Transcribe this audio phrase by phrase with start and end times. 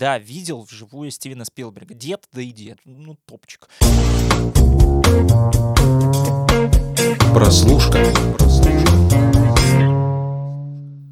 [0.00, 1.92] Да, видел вживую Стивена Спилберга.
[1.92, 2.78] Дед, да и дед.
[2.86, 3.68] Ну, топчик.
[7.34, 8.02] Прослушка.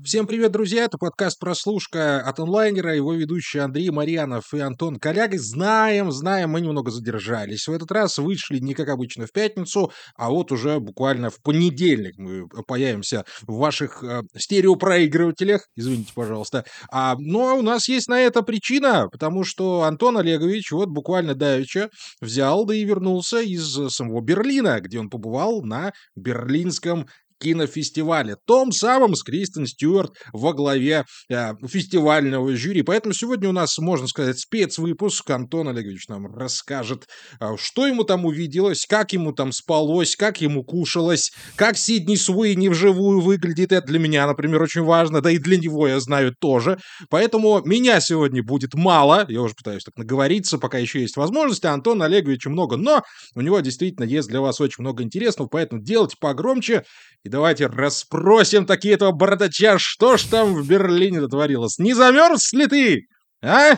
[0.08, 0.84] Всем привет, друзья!
[0.84, 5.38] Это подкаст «Прослушка» от онлайнера, его ведущий Андрей Марьянов и Антон Коляга.
[5.38, 7.68] Знаем, знаем, мы немного задержались.
[7.68, 12.14] В этот раз вышли не как обычно в пятницу, а вот уже буквально в понедельник
[12.16, 15.68] мы появимся в ваших э, стереопроигрывателях.
[15.76, 16.64] Извините, пожалуйста.
[16.90, 21.90] А, но у нас есть на это причина, потому что Антон Олегович вот буквально давеча
[22.22, 27.06] взял, да и вернулся из самого Берлина, где он побывал на берлинском
[27.38, 32.82] кинофестивале, том самом с Кристен Стюарт во главе э, фестивального жюри.
[32.82, 35.30] Поэтому сегодня у нас, можно сказать, спецвыпуск.
[35.30, 37.06] Антон Олегович нам расскажет,
[37.40, 42.68] э, что ему там увиделось, как ему там спалось, как ему кушалось, как Сидни Суини
[42.68, 43.72] вживую выглядит.
[43.72, 46.78] Это для меня, например, очень важно, да и для него, я знаю, тоже.
[47.10, 52.06] Поэтому меня сегодня будет мало, я уже пытаюсь так наговориться, пока еще есть возможности, Антона
[52.06, 53.02] Олеговича много, но
[53.34, 56.84] у него действительно есть для вас очень много интересного, поэтому делайте погромче
[57.28, 61.78] и давайте расспросим такие этого бородача, что ж там в Берлине дотворилось.
[61.78, 63.06] Не замерз ли ты,
[63.42, 63.76] а?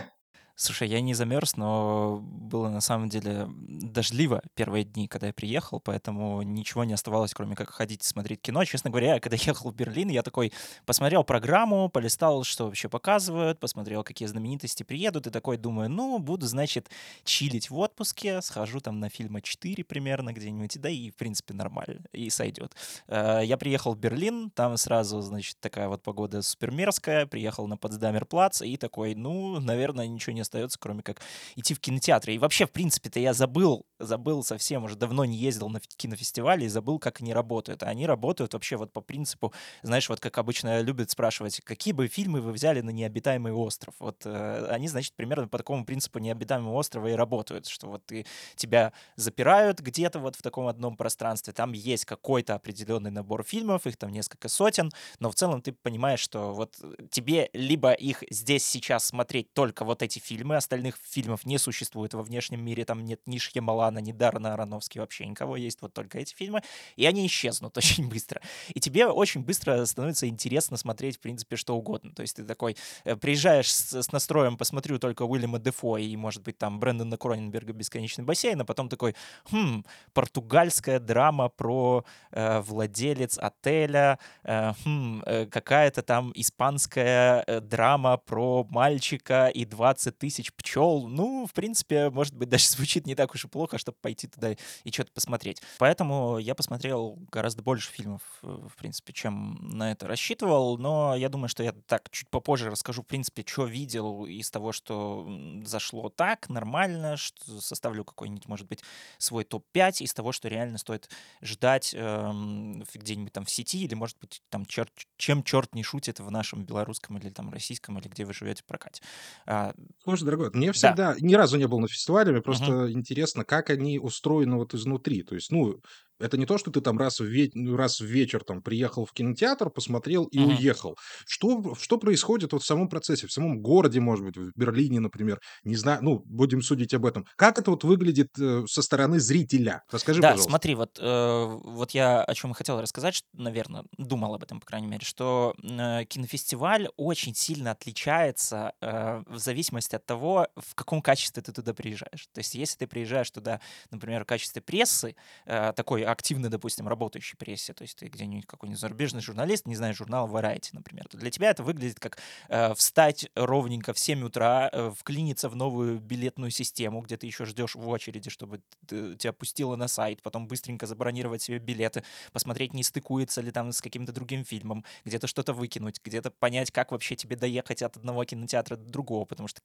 [0.63, 5.81] Слушай, я не замерз, но было на самом деле дождливо первые дни, когда я приехал,
[5.81, 8.63] поэтому ничего не оставалось, кроме как ходить и смотреть кино.
[8.67, 10.53] Честно говоря, когда ехал в Берлин, я такой
[10.85, 16.47] посмотрел программу, полистал, что вообще показывают, посмотрел, какие знаменитости приедут, и такой думаю, ну, буду,
[16.47, 16.91] значит,
[17.25, 22.03] чилить в отпуске, схожу там на фильма 4 примерно где-нибудь, да и, в принципе, нормально,
[22.13, 22.77] и сойдет.
[23.09, 28.61] Э, я приехал в Берлин, там сразу, значит, такая вот погода супермерзкая, приехал на Потсдамер-плац,
[28.61, 31.21] и такой, ну, наверное, ничего не остается, кроме как
[31.55, 32.35] идти в кинотеатры.
[32.35, 36.69] И вообще, в принципе-то, я забыл, забыл совсем, уже давно не ездил на кинофестивале и
[36.69, 37.83] забыл, как они работают.
[37.83, 42.09] А они работают вообще вот по принципу, знаешь, вот как обычно любят спрашивать, какие бы
[42.09, 43.95] фильмы вы взяли на необитаемый остров.
[44.01, 48.27] Вот э, они, значит, примерно по такому принципу необитаемого острова и работают, что вот ты,
[48.57, 53.97] тебя запирают где-то вот в таком одном пространстве, там есть какой-то определенный набор фильмов, их
[53.97, 56.77] там несколько сотен, но в целом ты понимаешь, что вот
[57.11, 62.15] тебе либо их здесь сейчас смотреть только вот эти фильмы, фильмы, остальных фильмов не существует
[62.15, 66.19] во внешнем мире, там нет ни Шьямалана, ни Дарна Аронофски, вообще никого, есть вот только
[66.19, 66.63] эти фильмы,
[66.97, 68.41] и они исчезнут очень быстро.
[68.69, 72.13] И тебе очень быстро становится интересно смотреть, в принципе, что угодно.
[72.15, 76.43] То есть ты такой э, приезжаешь с, с настроем, посмотрю только Уильяма Дефо и, может
[76.43, 79.15] быть, там Брэндона Кроненберга «Бесконечный бассейн», а потом такой,
[79.51, 79.85] хм,
[80.15, 88.67] португальская драма про э, владелец отеля, э, хм, э, какая-то там испанская э, драма про
[88.71, 91.09] мальчика и 20 тысяч тысяч пчел.
[91.09, 94.53] Ну, в принципе, может быть, даже звучит не так уж и плохо, чтобы пойти туда
[94.85, 95.63] и что-то посмотреть.
[95.79, 100.79] Поэтому я посмотрел гораздо больше фильмов, э, в принципе, чем на это рассчитывал.
[100.79, 104.73] Но я думаю, что я так чуть попозже расскажу, в принципе, что видел из того,
[104.73, 105.29] что
[105.65, 108.83] зашло так, нормально, что составлю какой-нибудь, может быть,
[109.19, 111.11] свой топ-5 из того, что реально стоит
[111.43, 116.21] ждать эм, где-нибудь там в сети, или, может быть, там черт, чем черт не шутит
[116.21, 119.03] в нашем белорусском или там российском, или где вы живете прокате.
[119.47, 119.75] А,
[120.11, 121.17] Слушай, дорогой, мне всегда, да.
[121.21, 122.91] ни разу не был на фестивале, мне просто угу.
[122.91, 125.23] интересно, как они устроены вот изнутри.
[125.23, 125.81] То есть, ну,
[126.21, 129.05] это не то, что ты там раз в, ве- ну, раз в вечер там приехал
[129.05, 130.51] в кинотеатр, посмотрел и угу.
[130.51, 130.97] уехал.
[131.27, 135.41] Что, что происходит вот в самом процессе, в самом городе, может быть, в Берлине, например,
[135.65, 137.27] не знаю, ну, будем судить об этом.
[137.37, 139.83] Как это вот выглядит э, со стороны зрителя?
[139.91, 140.51] Расскажи, да, пожалуйста.
[140.51, 144.67] смотри, вот, э, вот я о чем хотел рассказать, что, наверное, думал об этом, по
[144.67, 151.03] крайней мере, что э, кинофестиваль очень сильно отличается э, в зависимости от того, в каком
[151.03, 152.29] качестве ты туда приезжаешь.
[152.33, 153.61] То есть, если ты приезжаешь туда,
[153.91, 155.17] например, в качестве прессы,
[155.47, 159.95] э, такой активно, допустим, работающей прессе, то есть ты где-нибудь какой-нибудь зарубежный журналист, не знаю,
[159.95, 164.69] журнал Variety, например, то для тебя это выглядит как э, встать ровненько в 7 утра,
[164.73, 169.77] э, вклиниться в новую билетную систему, где ты еще ждешь в очереди, чтобы тебя пустило
[169.77, 174.45] на сайт, потом быстренько забронировать себе билеты, посмотреть, не стыкуется ли там с каким-то другим
[174.45, 179.25] фильмом, где-то что-то выкинуть, где-то понять, как вообще тебе доехать от одного кинотеатра до другого,
[179.25, 179.61] потому что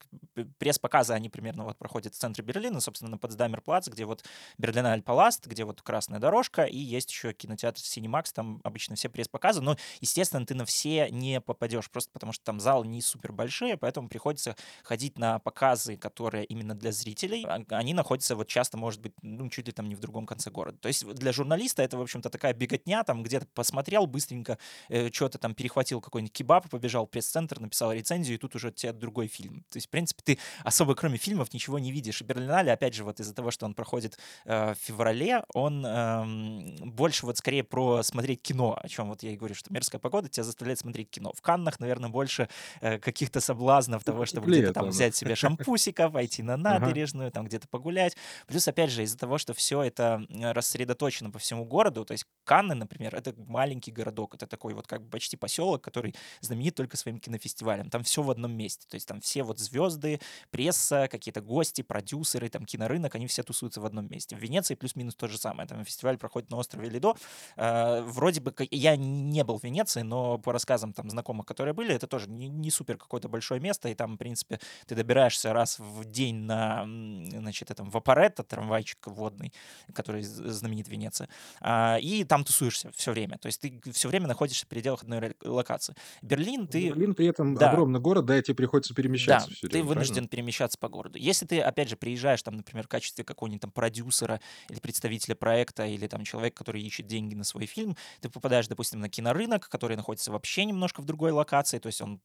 [0.58, 4.24] пресс-показы, они примерно вот проходят в центре Берлина, собственно, на Потсдамер-плац, где вот
[4.58, 9.08] Берлиналь Паласт, где вот красная дорожка, дорожка, и есть еще кинотеатр Cinemax, там обычно все
[9.10, 13.32] пресс-показы, но, естественно, ты на все не попадешь, просто потому что там зал не супер
[13.32, 17.46] большие, поэтому приходится ходить на показы, которые именно для зрителей.
[17.48, 20.52] А, они находятся вот часто, может быть, ну, чуть ли там не в другом конце
[20.52, 20.78] города.
[20.78, 24.58] То есть для журналиста это, в общем-то, такая беготня, там где-то посмотрел быстренько,
[24.90, 28.92] э, что-то там перехватил какой-нибудь кебаб, побежал в пресс-центр, написал рецензию, и тут уже тебе
[28.92, 29.64] другой фильм.
[29.70, 32.22] То есть, в принципе, ты особо кроме фильмов ничего не видишь.
[32.22, 36.25] И Берлинале, опять же, вот из-за того, что он проходит э, в феврале, он э,
[36.26, 40.30] больше вот скорее про смотреть кино, о чем вот я и говорю, что мерзкая погода
[40.30, 41.32] тебя заставляет смотреть кино.
[41.36, 42.50] В Каннах, наверное, больше
[42.82, 47.68] э, каких-то соблазнов того, чтобы где-то там взять себе шампусика, пойти на набережную, там где-то
[47.68, 48.16] погулять.
[48.48, 52.76] Плюс, опять же, из-за того, что все это рассредоточено по всему городу, то есть Канны,
[52.76, 57.20] например, это маленький городок, это такой вот как бы почти поселок, который знаменит только своим
[57.20, 57.90] кинофестивалем.
[57.90, 60.20] Там все в одном месте, то есть там все вот звезды,
[60.52, 64.36] пресса, какие-то гости, продюсеры, там кинорынок, они все тусуются в одном месте.
[64.36, 65.68] В Венеции плюс-минус то же самое.
[65.68, 67.16] Там фестиваль проходит на острове Лидо.
[67.58, 71.94] Э, вроде бы я не был в Венеции, но по рассказам там знакомых, которые были,
[71.94, 75.80] это тоже не, не супер какое-то большое место, и там, в принципе, ты добираешься раз
[75.80, 79.54] в день на, значит, этом Вапоретто, трамвайчик водный,
[79.94, 81.28] который знаменит в Венеции,
[81.62, 83.38] а, и там тусуешься все время.
[83.38, 85.96] То есть ты все время находишься в пределах одной локации.
[86.22, 86.90] Берлин, ты...
[86.90, 87.72] Берлин при этом да.
[87.72, 90.30] огромный город, да, и тебе приходится перемещаться да, все время, ты вынужден правильно?
[90.30, 91.18] перемещаться по городу.
[91.18, 95.86] Если ты, опять же, приезжаешь там, например, в качестве какого-нибудь там продюсера или представителя проекта,
[95.96, 99.98] или там человек, который ищет деньги на свой фильм, ты попадаешь, допустим, на кинорынок, который
[99.98, 102.22] находится вообще немножко в другой локации, то есть он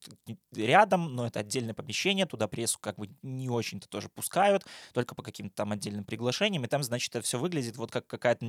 [0.55, 5.23] рядом, но это отдельное помещение, туда прессу как бы не очень-то тоже пускают, только по
[5.23, 8.47] каким-то там отдельным приглашениям, и там, значит, это все выглядит вот как какая-то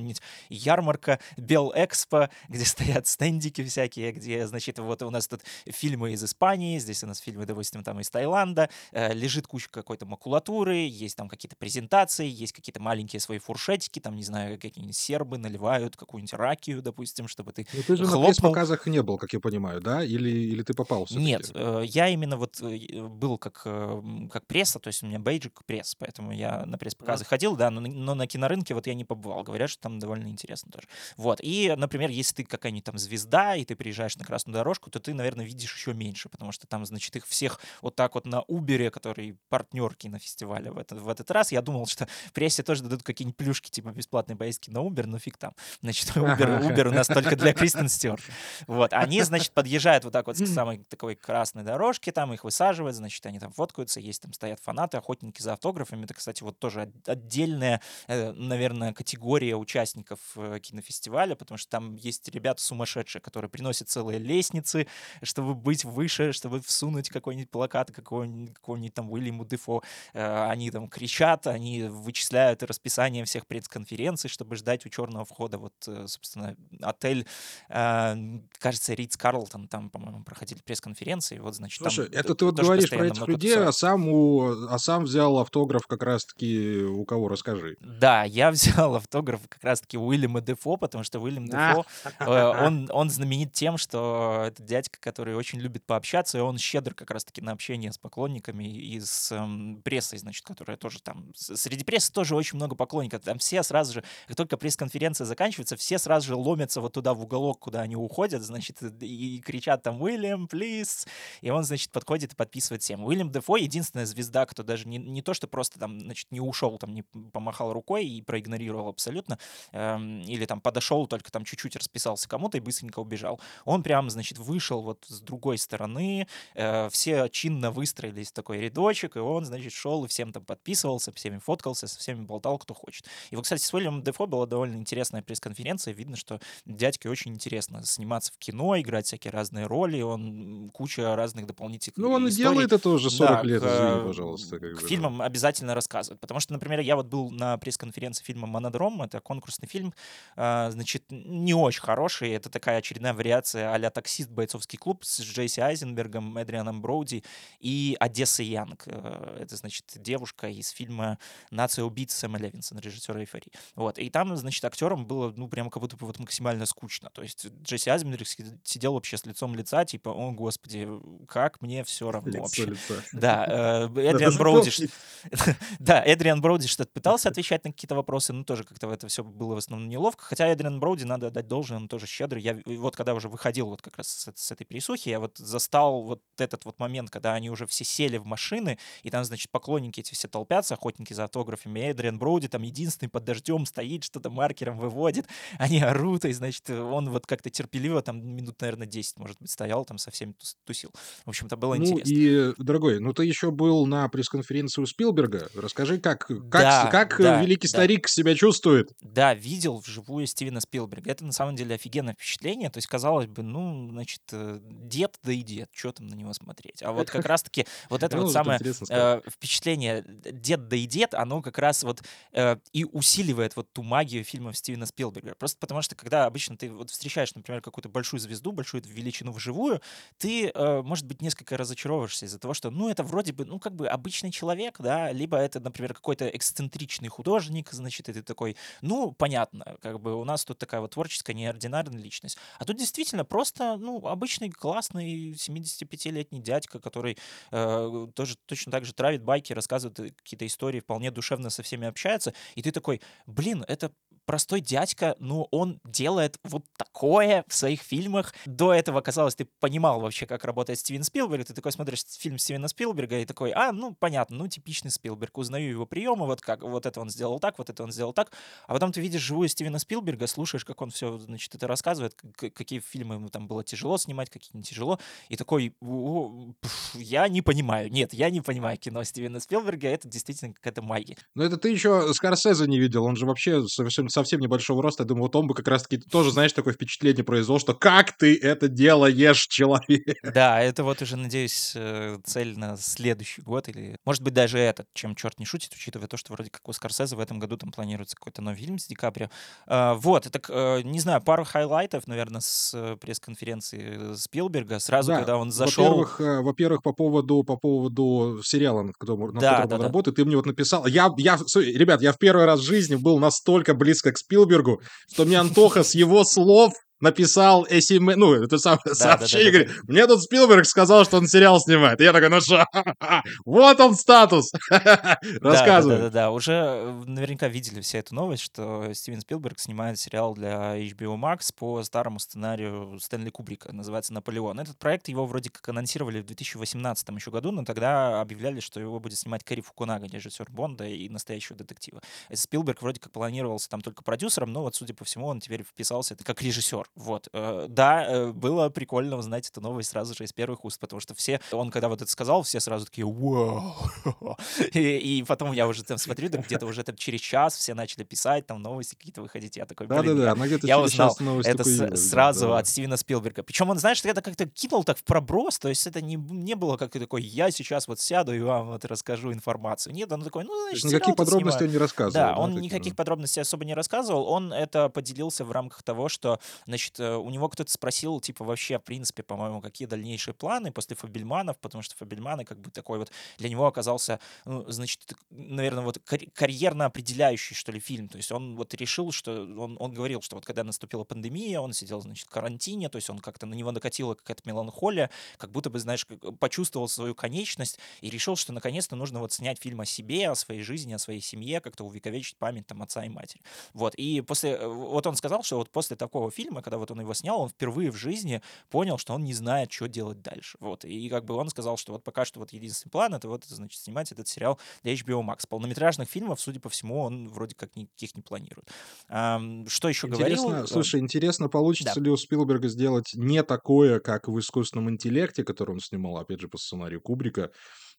[0.48, 6.24] ярмарка Бел Экспо, где стоят стендики всякие, где, значит, вот у нас тут фильмы из
[6.24, 11.16] Испании, здесь у нас фильмы, допустим, там из Таиланда, э, лежит куча какой-то макулатуры, есть
[11.16, 16.32] там какие-то презентации, есть какие-то маленькие свои фуршетики, там, не знаю, какие-нибудь сербы наливают какую-нибудь
[16.32, 18.20] ракию, допустим, чтобы ты Ну ты же хлопнул.
[18.20, 20.02] на пресс-показах не был, как я понимаю, да?
[20.02, 24.88] Или, или ты попал Нет, э, я именно вот э, был как, как пресса, то
[24.88, 28.72] есть у меня бейджик пресс, поэтому я на пресс-показы ходил, да, но, но на кинорынке
[28.74, 29.42] вот я не побывал.
[29.42, 30.88] Говорят, что там довольно интересно тоже.
[31.18, 31.40] Вот.
[31.42, 35.12] И, например, если ты какая-нибудь там звезда, и ты приезжаешь на красную дорожку, то ты,
[35.12, 38.88] наверное, видишь еще меньше, потому что там, значит, их всех вот так вот на Uber,
[38.90, 43.36] который партнер кинофестиваля в этот, в этот раз, я думал, что прессе тоже дадут какие-нибудь
[43.36, 45.54] плюшки, типа бесплатной поездки на Uber, но фиг там.
[45.82, 48.22] Значит, Uber, Uber у нас только для Кристен Стюарт.
[48.66, 48.92] Вот.
[48.92, 53.24] Они, значит, подъезжают вот так вот к самой такой красной дорожке, там их высаживают, значит,
[53.26, 56.04] они там фоткаются, есть там стоят фанаты, охотники за автографами.
[56.04, 62.28] Это, кстати, вот тоже отдельная, э, наверное, категория участников э, кинофестиваля, потому что там есть
[62.28, 64.86] ребята сумасшедшие, которые приносят целые лестницы,
[65.22, 69.82] чтобы быть выше, чтобы всунуть какой-нибудь плакат какого-нибудь, какого-нибудь там Уильяму Дефо.
[70.12, 75.58] Э, они там кричат, они вычисляют расписание всех пресс-конференций, чтобы ждать черного входа.
[75.58, 75.72] Вот,
[76.06, 77.26] собственно, отель,
[77.68, 81.38] кажется, Ридс Карлтон, там, по-моему, проходили пресс-конференции.
[81.38, 85.04] Вот, значит, Слушай, это ты вот говоришь про этих людей, а сам, у, а сам
[85.04, 87.76] взял автограф как раз-таки у кого, расскажи.
[87.80, 91.84] Да, я взял автограф как раз-таки у Уильяма Дефо, потому что Уильям Дефо,
[92.20, 96.94] э, он, он знаменит тем, что это дядька, который очень любит пообщаться, и он щедр
[96.94, 101.32] как раз-таки на общение с поклонниками и с эм, прессой, значит, которая тоже там...
[101.34, 103.22] Среди прессы тоже очень много поклонников.
[103.22, 107.22] Там все сразу же, как только пресс-конференция заканчивается, все сразу же ломятся вот туда в
[107.22, 111.06] уголок, куда они уходят, значит, и кричат там «Уильям, плиз!»
[111.40, 113.04] И он, значит, подходит и подписывает всем.
[113.04, 116.78] Уильям Дефо— единственная звезда, кто даже не, не то, что просто там, значит, не ушел,
[116.78, 119.38] там, не помахал рукой и проигнорировал абсолютно,
[119.72, 123.40] эм, или там подошел, только там чуть-чуть расписался кому-то и быстренько убежал.
[123.64, 129.16] Он прям, значит, вышел вот с другой стороны, э, все чинно выстроились в такой рядочек,
[129.16, 133.06] и он, значит, шел и всем там подписывался, всеми фоткался, со всеми болтал, кто хочет.
[133.30, 137.84] И вот, кстати, с Уильямом Дефо была довольно интересная пресс-конференция, видно, что дядьке очень интересно
[137.84, 142.48] сниматься в кино, играть всякие разные роли, он куча разных дополнительных Ну, он историй.
[142.48, 144.58] и делает это уже 40 да, лет, к, извини, пожалуйста.
[144.58, 145.24] Как к бы, фильмам да.
[145.24, 146.20] обязательно рассказывает.
[146.20, 149.94] Потому что, например, я вот был на пресс-конференции фильма «Монодром», это конкурсный фильм,
[150.36, 154.30] э, значит, не очень хороший, это такая очередная вариация а-ля «Таксист.
[154.30, 157.22] Бойцовский клуб» с Джейси Айзенбергом, Эдрианом Броуди
[157.60, 158.84] и Одесса Янг.
[158.86, 161.18] Э, это, значит, девушка из фильма
[161.50, 163.52] «Нация убийц» Сэма Левинсона, режиссера «Эйфории».
[163.74, 163.98] Вот.
[163.98, 167.10] И там, значит, актерам было, ну, прям как будто бы вот максимально скучно.
[167.10, 168.26] То есть Джесси Айзенберг
[168.64, 170.88] сидел вообще с лицом лица, типа, о, господи,
[171.28, 172.64] как мне все равно лицо вообще.
[172.66, 172.94] Лица.
[173.12, 174.70] Да, э, Эдриан Броуди...
[175.78, 179.54] Да, Эдриан Броуди что-то пытался отвечать на какие-то вопросы, но тоже как-то это все было
[179.54, 180.24] в основном неловко.
[180.24, 182.42] Хотя Эдриан Броуди, надо отдать должное, он тоже щедрый.
[182.42, 186.02] Я вот когда уже выходил вот как раз с, с этой пересухи, я вот застал
[186.02, 190.00] вот этот вот момент, когда они уже все сели в машины, и там, значит, поклонники
[190.00, 191.80] эти все толпятся, охотники за автографами.
[191.80, 195.26] Эдриан Броуди там единственный под дождем стоит, что-то маркером выводит,
[195.58, 199.84] они орут, и, значит, он вот как-то терпеливо там минут, наверное, 10, может быть, стоял
[199.84, 200.34] там со всеми
[200.64, 200.90] тусил.
[201.24, 202.12] В общем-то, было ну, интересно.
[202.12, 205.48] и, дорогой, ну ты еще был на пресс-конференции у Спилберга.
[205.54, 207.72] Расскажи, как, как, Да, как да, великий да.
[207.72, 208.92] старик себя чувствует.
[209.00, 211.10] Да, видел вживую Стивена Спилберга.
[211.10, 212.70] Это на самом деле офигенное впечатление.
[212.70, 216.32] То есть, казалось бы, ну, значит, э, дед да и дед, что там на него
[216.32, 216.82] смотреть.
[216.82, 218.58] А вот как раз-таки вот это Ну, вот самое
[218.90, 223.82] э, впечатление дед да и дед, оно как раз вот э, и усиливает вот ту
[223.82, 225.34] магию фильмов Стивена Спилберга.
[225.34, 229.80] Просто потому что, когда обычно ты вот встречаешь, например, какую-то большую звезду, большую величину вживую,
[230.16, 233.74] ты, э, может быть, несколько разочаровываешься из-за того, что, ну, это вроде бы, ну, как
[233.74, 239.12] бы обычный человек, да, либо это, например, какой-то эксцентричный художник, значит, и ты такой, ну,
[239.12, 242.38] понятно, как бы у нас тут такая вот творческая, неординарная личность.
[242.58, 247.18] А тут действительно просто, ну, обычный классный 75-летний дядька, который
[247.50, 252.32] э, тоже точно так же травит байки, рассказывает какие-то истории, вполне душевно со всеми общается,
[252.54, 253.92] и ты такой, блин, это
[254.24, 258.34] простой дядька, ну, он делает вот такое в своих фильмах.
[258.46, 261.46] До этого, казалось, ты понимал вообще, как работает Стивен Спилберг.
[261.46, 265.36] Ты такой смотришь фильм Стивена Спилберга и такой, а, ну, понятно, ну, типичный Спилберг.
[265.38, 268.32] Узнаю его приемы, вот как, вот это он сделал так, вот это он сделал так.
[268.66, 272.80] А потом ты видишь живую Стивена Спилберга, слушаешь, как он все, значит, это рассказывает, какие
[272.80, 274.98] фильмы ему там было тяжело снимать, какие не тяжело.
[275.28, 277.90] И такой, «О, пф, я не понимаю.
[277.90, 279.88] Нет, я не понимаю кино Стивена Спилберга.
[279.88, 281.16] Это действительно какая-то магия.
[281.34, 285.02] Но это ты еще Скорсезе не видел, он же вообще совершенно совсем небольшого роста.
[285.02, 288.36] Я думаю, вот он бы как раз-таки тоже, знаешь, такое впечатление произвел, что как ты
[288.36, 290.18] это делаешь, человек?
[290.22, 294.86] Да, это вот уже, надеюсь, э, цель на следующий год или, может быть, даже этот,
[294.94, 297.70] чем черт не шутит, учитывая то, что вроде как у Скорсезе в этом году там
[297.70, 299.28] планируется какой-то новый фильм с Ди Каприо.
[299.66, 304.78] А, Вот, это, э, не знаю, пару highlight ов, наверное, с э, пресс-конференции Спилберга.
[304.78, 305.84] Сразу, Да, когда он зашел...
[305.84, 309.86] во-первых, во-первых, по поводу, по поводу сериала, над которым, над Да, да, он да.
[309.86, 310.86] работает, ты мне вот написал.
[310.86, 314.80] Я, я, ребят, я в первый раз в жизни был настолько близко к Спилбергу,
[315.12, 319.64] что мне Антоха с его слов написал SM, ну, это самое да, сообщение, да, да.
[319.64, 322.00] говорит, мне тут Спилберг сказал, что он сериал снимает.
[322.00, 322.64] И я такой, ну что,
[323.44, 324.52] вот он статус.
[324.70, 325.96] Рассказывай.
[325.96, 326.30] да, да, да.
[326.30, 331.52] Уже э, наверняка видели все эту новость, что Стивен Спилберг снимает сериал для HBO Max
[331.56, 334.60] по старому сценарию Стэнли Кубрика, называется «Наполеон».
[334.60, 339.00] Этот проект его вроде как анонсировали в 2018 еще году, но тогда объявляли, что его
[339.00, 342.00] будет снимать Кэрри Фукунага, режиссер Бонда и настоящего детектива.
[342.32, 346.14] Спилберг вроде как планировался там только продюсером, но вот, судя по всему, он теперь вписался
[346.14, 346.86] это как режиссер.
[346.94, 347.28] Вот.
[347.32, 351.14] Э, Да, э, было прикольно узнать эту новость сразу же из первых уст, потому что
[351.14, 353.74] все, он когда вот это сказал, все сразу такие «Вау!»
[354.72, 354.80] И,
[355.18, 358.46] и потом я уже там смотрю, да, где-то уже там через час все начали писать,
[358.46, 359.56] там новости какие-то выходить.
[359.56, 362.58] Я такой, блин, я, она где-то я узнал это с- да, сразу да.
[362.58, 363.42] от Стивена Спилберга.
[363.42, 366.76] Причем он, знаешь, это как-то кинул так в проброс, то есть это не, не было
[366.76, 369.94] как такой, я сейчас вот сяду и вам вот расскажу информацию.
[369.94, 371.68] Нет, он такой, ну, значит, никаких подробностей снимаю.
[371.68, 372.12] он не рассказывал.
[372.12, 372.96] Да, он такие, никаких да.
[372.96, 374.28] подробностей особо не рассказывал.
[374.28, 376.38] Он это поделился в рамках того, что,
[376.82, 380.96] значит, э, у него кто-то спросил, типа, вообще, в принципе, по-моему, какие дальнейшие планы после
[380.96, 385.98] Фабельманов, потому что Фабельманы как бы такой вот для него оказался, ну, значит, наверное, вот
[386.04, 388.08] карь- карьерно определяющий, что ли, фильм.
[388.08, 391.72] То есть он вот решил, что он, он говорил, что вот когда наступила пандемия, он
[391.72, 395.70] сидел, значит, в карантине, то есть он как-то на него накатила какая-то меланхолия, как будто
[395.70, 396.06] бы, знаешь,
[396.40, 400.62] почувствовал свою конечность и решил, что наконец-то нужно вот снять фильм о себе, о своей
[400.62, 403.42] жизни, о своей семье, как-то увековечить память там отца и матери.
[403.72, 407.00] Вот, и после, э, вот он сказал, что вот после такого фильма, когда вот он
[407.00, 410.56] его снял, он впервые в жизни понял, что он не знает, что делать дальше.
[410.60, 413.44] Вот, и как бы он сказал, что вот пока что вот единственный план, это вот,
[413.44, 415.46] значит, снимать этот сериал для HBO Max.
[415.48, 418.70] Полнометражных фильмов, судя по всему, он вроде как никаких не планирует.
[419.08, 420.64] Ам, что еще Интересно, говорил?
[420.64, 422.00] Э, слушай, интересно, получится да.
[422.00, 426.48] ли у Спилберга сделать не такое, как в искусственном интеллекте, который он снимал, опять же,
[426.48, 427.50] по сценарию Кубрика.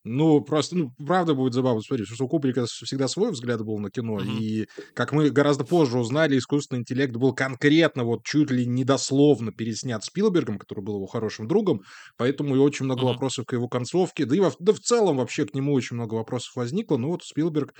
[0.05, 3.79] Ну, просто, ну, правда будет забавно смотреть, потому что у Кубрика всегда свой взгляд был
[3.79, 4.43] на кино, Мгм.
[4.43, 9.53] и, как мы гораздо позже узнали, искусственный интеллект был конкретно, вот чуть ли не дословно
[9.53, 11.83] переснят Спилбергом, который был его хорошим другом,
[12.17, 13.05] поэтому и очень много Мгм.
[13.05, 16.15] вопросов к его концовке, да и во- да в целом вообще к нему очень много
[16.15, 17.73] вопросов возникло, но вот Спилберг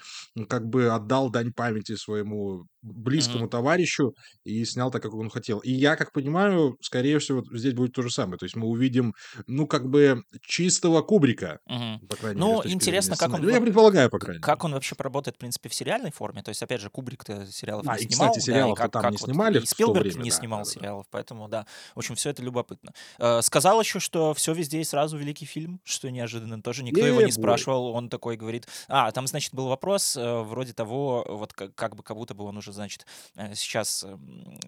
[0.47, 3.49] как бы отдал дань памяти своему близкому Мгм.
[3.49, 4.13] товарищу
[4.43, 5.59] и снял так, как он хотел.
[5.59, 8.37] И я, как понимаю, скорее всего, здесь будет то же самое.
[8.37, 9.13] То есть мы увидим,
[9.47, 12.01] ну, как бы чистого Кубрика, Мгм.
[12.13, 13.41] По крайней мере, Ну, с точки интересно, как он.
[13.41, 14.65] Ну, я предполагаю, по крайней как мере.
[14.65, 16.43] он вообще поработает, в принципе, в сериальной форме.
[16.43, 18.91] То есть, опять же, Кубрик-то сериалов А, не и, снимал, кстати, да, и сериалов-то как,
[18.91, 20.79] там как не вот снимали и Спилберг время, не да, снимал да-да-да.
[20.79, 21.65] сериалов, поэтому, да,
[21.95, 22.93] в общем, все это любопытно.
[23.19, 27.21] Э, Сказал еще, что все везде и сразу великий фильм, что неожиданно тоже никто его
[27.21, 31.73] не спрашивал, он такой говорит, а, там, значит, был вопрос э, вроде того, вот как,
[31.75, 33.05] как бы, как будто бы он уже, значит,
[33.35, 34.59] э, сейчас эм,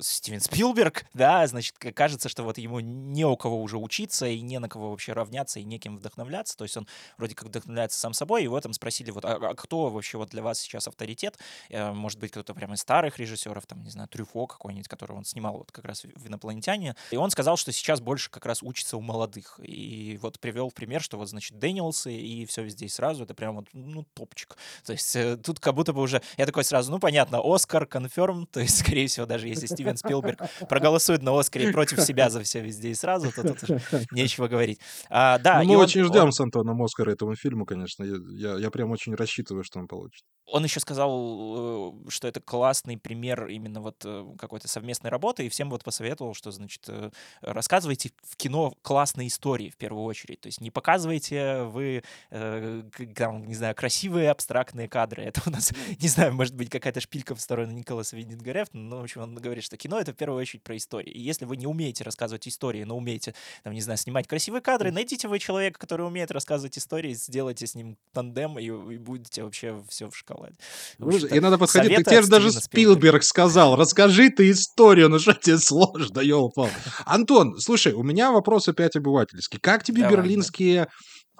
[0.00, 4.58] Стивен Спилберг, да, значит, кажется, что вот ему не у кого уже учиться и не
[4.58, 8.42] на кого вообще равняться и неким вдохновляться, то есть он вроде как вдохновляется сам собой,
[8.42, 11.38] и его там спросили, вот, а, а кто вообще вот для вас сейчас авторитет?
[11.70, 15.24] Э, может быть, кто-то прямо из старых режиссеров, там, не знаю, Трюфо какой-нибудь, который он
[15.24, 16.96] снимал вот как раз в «Инопланетяне».
[17.10, 19.60] И он сказал, что сейчас больше как раз учится у молодых.
[19.62, 23.56] И вот привел пример, что вот, значит, Дэниелсы и все везде и сразу, это прям
[23.56, 24.56] вот, ну, топчик.
[24.84, 28.46] То есть э, тут как будто бы уже, я такой сразу, ну, понятно, Оскар, конферм,
[28.46, 32.60] то есть, скорее всего, даже если Стивен Спилберг проголосует на Оскаре против себя за все
[32.60, 34.80] везде и сразу, то тут нечего говорить.
[35.10, 36.32] А, да, ну, мы он, очень ждем он...
[36.32, 38.04] с Антоном Оскара этому фильму, конечно.
[38.04, 40.24] Я, я, прям очень рассчитываю, что он получит.
[40.46, 45.48] Он еще сказал, э, что это классный пример именно вот э, какой-то совместной работы, и
[45.48, 47.10] всем вот посоветовал, что, значит, э,
[47.40, 50.40] рассказывайте в кино классные истории в первую очередь.
[50.40, 55.22] То есть не показывайте вы, там, не знаю, красивые абстрактные кадры.
[55.22, 59.02] Это у нас, не знаю, может быть, какая-то шпилька в сторону Николаса Виндингарефта, но, в
[59.02, 61.10] общем, он говорит, что кино— это в первую очередь про истории.
[61.10, 64.90] И если вы не умеете рассказывать истории, но умеете, там, не знаю, снимать красивые кадры,
[64.90, 69.82] найдите вы человека, который умеет рассказывать истории, сделайте с ним тандем, и, и будете вообще
[69.88, 70.56] все в шоколаде.
[70.98, 71.96] И надо подходить.
[71.96, 76.68] Ты тебе даже Спилберг сказал, расскажи ты историю, ну что тебе сложно, елпал.
[77.04, 79.58] Антон, слушай, у меня вопрос опять обывательский.
[79.58, 80.88] Как тебе Давай, берлинские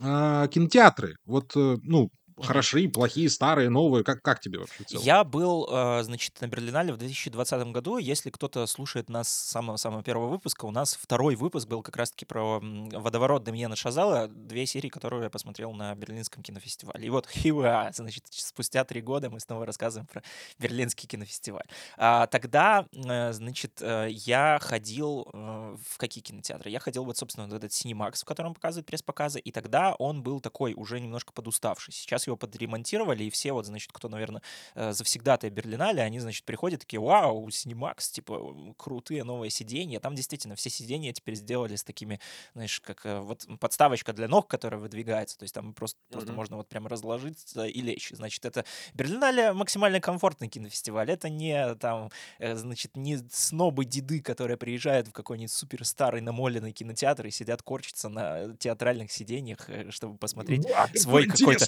[0.01, 0.45] да.
[0.45, 1.17] э, кинотеатры?
[1.25, 2.11] Вот, э, ну,
[2.41, 4.05] Хорошие, плохие, старые, новые?
[4.05, 7.99] Как, как тебе вообще в Я был, э, значит, на Берлинале в 2020 году.
[7.99, 12.25] Если кто-то слушает нас с самого-самого первого выпуска, у нас второй выпуск был как раз-таки
[12.25, 17.07] про «Водоворот» Демьена Шазала, две серии, которые я посмотрел на Берлинском кинофестивале.
[17.07, 20.23] И вот хива, значит, спустя три года мы снова рассказываем про
[20.59, 21.67] Берлинский кинофестиваль.
[21.97, 26.71] А, тогда, э, значит, э, я ходил в какие кинотеатры?
[26.71, 30.41] Я ходил вот, собственно, в этот Cinemax, в котором показывают пресс-показы, и тогда он был
[30.41, 31.93] такой уже немножко подуставший.
[31.93, 34.43] Сейчас его подремонтировали, и все вот, значит, кто, наверное,
[34.75, 40.01] э, завсегдатые Берлинале, они, значит, приходят такие, вау, Cinemax, типа, крутые новые сиденья.
[40.01, 42.21] Там действительно все сиденья теперь сделали с такими,
[42.55, 46.13] знаешь, как э, вот подставочка для ног, которая выдвигается, то есть там просто, mm-hmm.
[46.13, 48.11] просто можно вот прямо разложиться и лечь.
[48.15, 48.65] Значит, это
[48.95, 51.11] Берлинале максимально комфортный кинофестиваль.
[51.11, 57.27] Это не там, э, значит, не снобы-деды, которые приезжают в какой-нибудь супер старый намоленный кинотеатр
[57.27, 61.67] и сидят корчиться на театральных сиденьях, чтобы посмотреть да, свой какой-то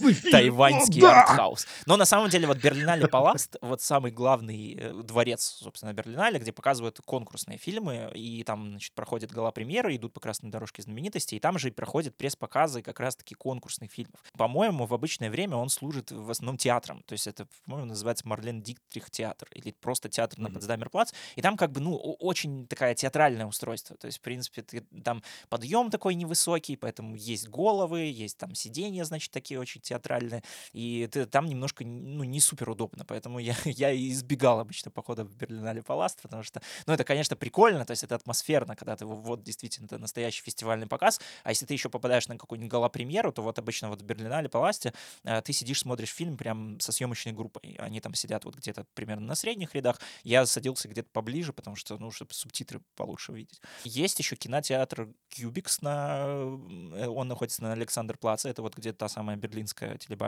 [0.51, 1.23] тайваньский да!
[1.23, 1.67] артхаус.
[1.87, 6.53] Но на самом деле вот Берлинале Паласт, вот самый главный э, дворец, собственно, Берлинале, где
[6.53, 11.59] показывают конкурсные фильмы, и там, значит, проходят гала-премьеры, идут по красной дорожке знаменитостей, и там
[11.59, 14.21] же и проходят пресс-показы как раз-таки конкурсных фильмов.
[14.37, 18.63] По-моему, в обычное время он служит в основном театром, то есть это, по-моему, называется Марлен
[18.63, 23.47] Диктрих театр, или просто театр на Потсдамер-плац, и там как бы, ну, очень такая театральное
[23.47, 28.55] устройство, то есть, в принципе, ты, там подъем такой невысокий, поэтому есть головы, есть там
[28.55, 30.34] сиденья, значит, такие очень театральные,
[30.73, 35.35] и ты, там немножко, ну, не супер удобно, поэтому я, я избегал обычно похода в
[35.37, 39.43] Берлинале Паласт, потому что, ну, это, конечно, прикольно, то есть это атмосферно, когда ты, вот,
[39.43, 43.59] действительно, это настоящий фестивальный показ, а если ты еще попадаешь на какую-нибудь гала-премьеру, то вот
[43.59, 44.93] обычно вот в Берлинале Паласте
[45.25, 49.27] э, ты сидишь, смотришь фильм прям со съемочной группой, они там сидят вот где-то примерно
[49.27, 53.61] на средних рядах, я садился где-то поближе, потому что, ну, чтобы субтитры получше увидеть.
[53.85, 59.09] Есть еще кинотеатр Кьюбикс, на, э, он находится на Александр Плаце, это вот где-то та
[59.09, 60.24] самая берлинская телебашня,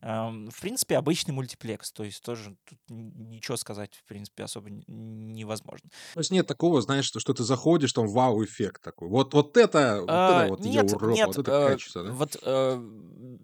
[0.00, 5.90] в принципе, обычный мультиплекс, то есть тоже тут ничего сказать, в принципе, особо невозможно.
[6.14, 9.08] То есть нет такого, знаешь, что, что ты заходишь, там вау-эффект такой.
[9.08, 12.12] Вот, вот это, вот а, это вот нет, Европа, нет, вот это э, качество, да?
[12.12, 12.36] Вот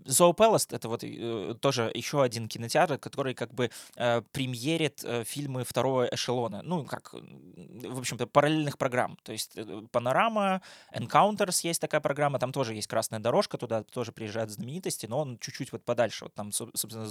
[0.04, 0.34] Zoo
[0.70, 6.06] это вот э, тоже еще один кинотеатр, который как бы э, премьерит э, фильмы второго
[6.06, 6.62] эшелона.
[6.62, 9.16] Ну, как, в общем-то, параллельных программ.
[9.22, 9.58] То есть
[9.90, 10.62] Панорама,
[10.94, 15.38] Encounters есть такая программа, там тоже есть красная дорожка, туда тоже приезжают знаменитости, но он
[15.38, 16.24] чуть-чуть вот подальше.
[16.24, 17.06] Вот там, собственно,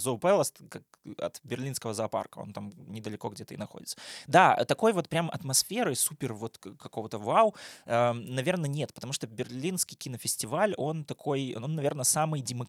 [0.69, 0.83] как
[1.17, 3.97] от берлинского зоопарка, он там недалеко где-то и находится.
[4.27, 9.97] Да, такой вот прям атмосферы, супер вот какого-то вау, э, наверное, нет, потому что берлинский
[9.97, 12.68] кинофестиваль, он такой, он, наверное, самый демократичный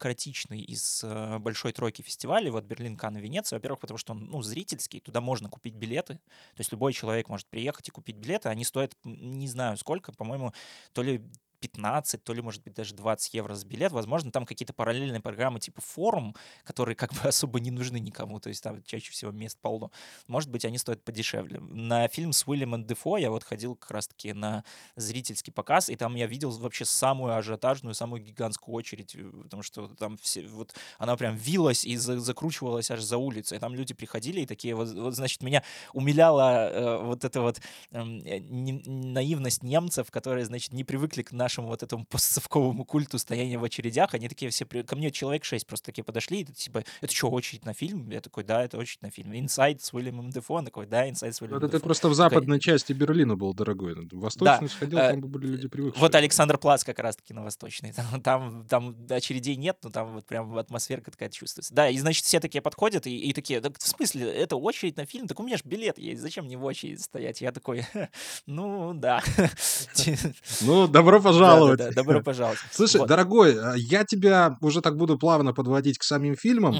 [0.59, 4.41] из э, большой тройки фестивалей, вот Берлин, Канн и Венеция, во-первых, потому что он, ну,
[4.41, 8.63] зрительский, туда можно купить билеты, то есть любой человек может приехать и купить билеты, они
[8.63, 10.53] стоят, не знаю сколько, по-моему,
[10.93, 11.21] то ли
[11.61, 13.91] 15, то ли, может быть, даже 20 евро за билет.
[13.91, 18.49] Возможно, там какие-то параллельные программы типа форум, которые как бы особо не нужны никому, то
[18.49, 19.91] есть там чаще всего мест полно.
[20.27, 21.59] Может быть, они стоят подешевле.
[21.59, 24.63] На фильм с Уильямом Дефо я вот ходил как раз-таки на
[24.95, 29.87] зрительский показ, и там я видел вообще самую ажиотажную, самую гигантскую очередь, э, потому что
[29.87, 33.59] там все, вот она прям вилась и за, закручивалась аж за улицей.
[33.59, 38.19] Там люди приходили и такие, вот, вот значит, меня умиляла э, вот эта вот эм,
[38.25, 43.19] э, не, наивность немцев, которые, значит, не привыкли к нашей нашему вот этому постсовковому культу
[43.19, 44.65] стояния в очередях, они такие все...
[44.65, 48.09] Ко мне человек шесть просто такие подошли, и типа, это что, очередь на фильм?
[48.09, 49.37] Я такой, да, это очередь на фильм.
[49.37, 52.59] Инсайд с Уильямом Дефо, он такой, да, инсайд с Уильямом Это ты просто в западной
[52.59, 53.95] части Берлина был, дорогой.
[53.95, 55.99] В Восточный сходил, э, там были люди привыкшие.
[55.99, 57.93] Вот Александр Плац как раз-таки на Восточный.
[58.01, 61.73] Там, там, там очередей нет, но там вот прям атмосферка такая чувствуется.
[61.73, 65.05] Да, и значит все такие подходят и, и такие, так в смысле, это очередь на
[65.05, 65.27] фильм?
[65.27, 67.41] Так у меня же билет есть, зачем мне в очередь стоять?
[67.41, 67.85] Я такой,
[68.45, 69.21] ну да.
[70.61, 71.40] Ну, добро пожаловать.
[71.77, 72.59] Да, добро пожаловать.
[72.71, 76.75] Слушай, дорогой, а, я тебя уже так буду плавно подводить к самим фильмам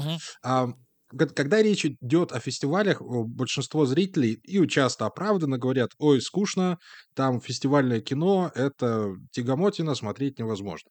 [1.16, 6.78] когда речь идет о фестивалях, большинство зрителей и часто оправданно говорят, ой, скучно,
[7.14, 10.90] там фестивальное кино, это тягомотина, смотреть невозможно.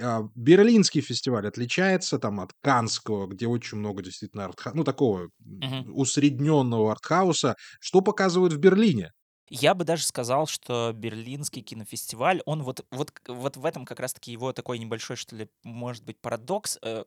[0.00, 4.72] А, Берлинский фестиваль отличается там от Канского, где очень много действительно артха...
[4.74, 5.90] ну, такого uh-huh.
[5.92, 7.56] усредненного артхауса.
[7.80, 9.10] Что показывают в Берлине?
[9.54, 14.32] Я бы даже сказал, что Берлинский кинофестиваль, он вот, вот, вот в этом как раз-таки
[14.32, 17.04] его такой небольшой, что ли, может быть, парадокс, э,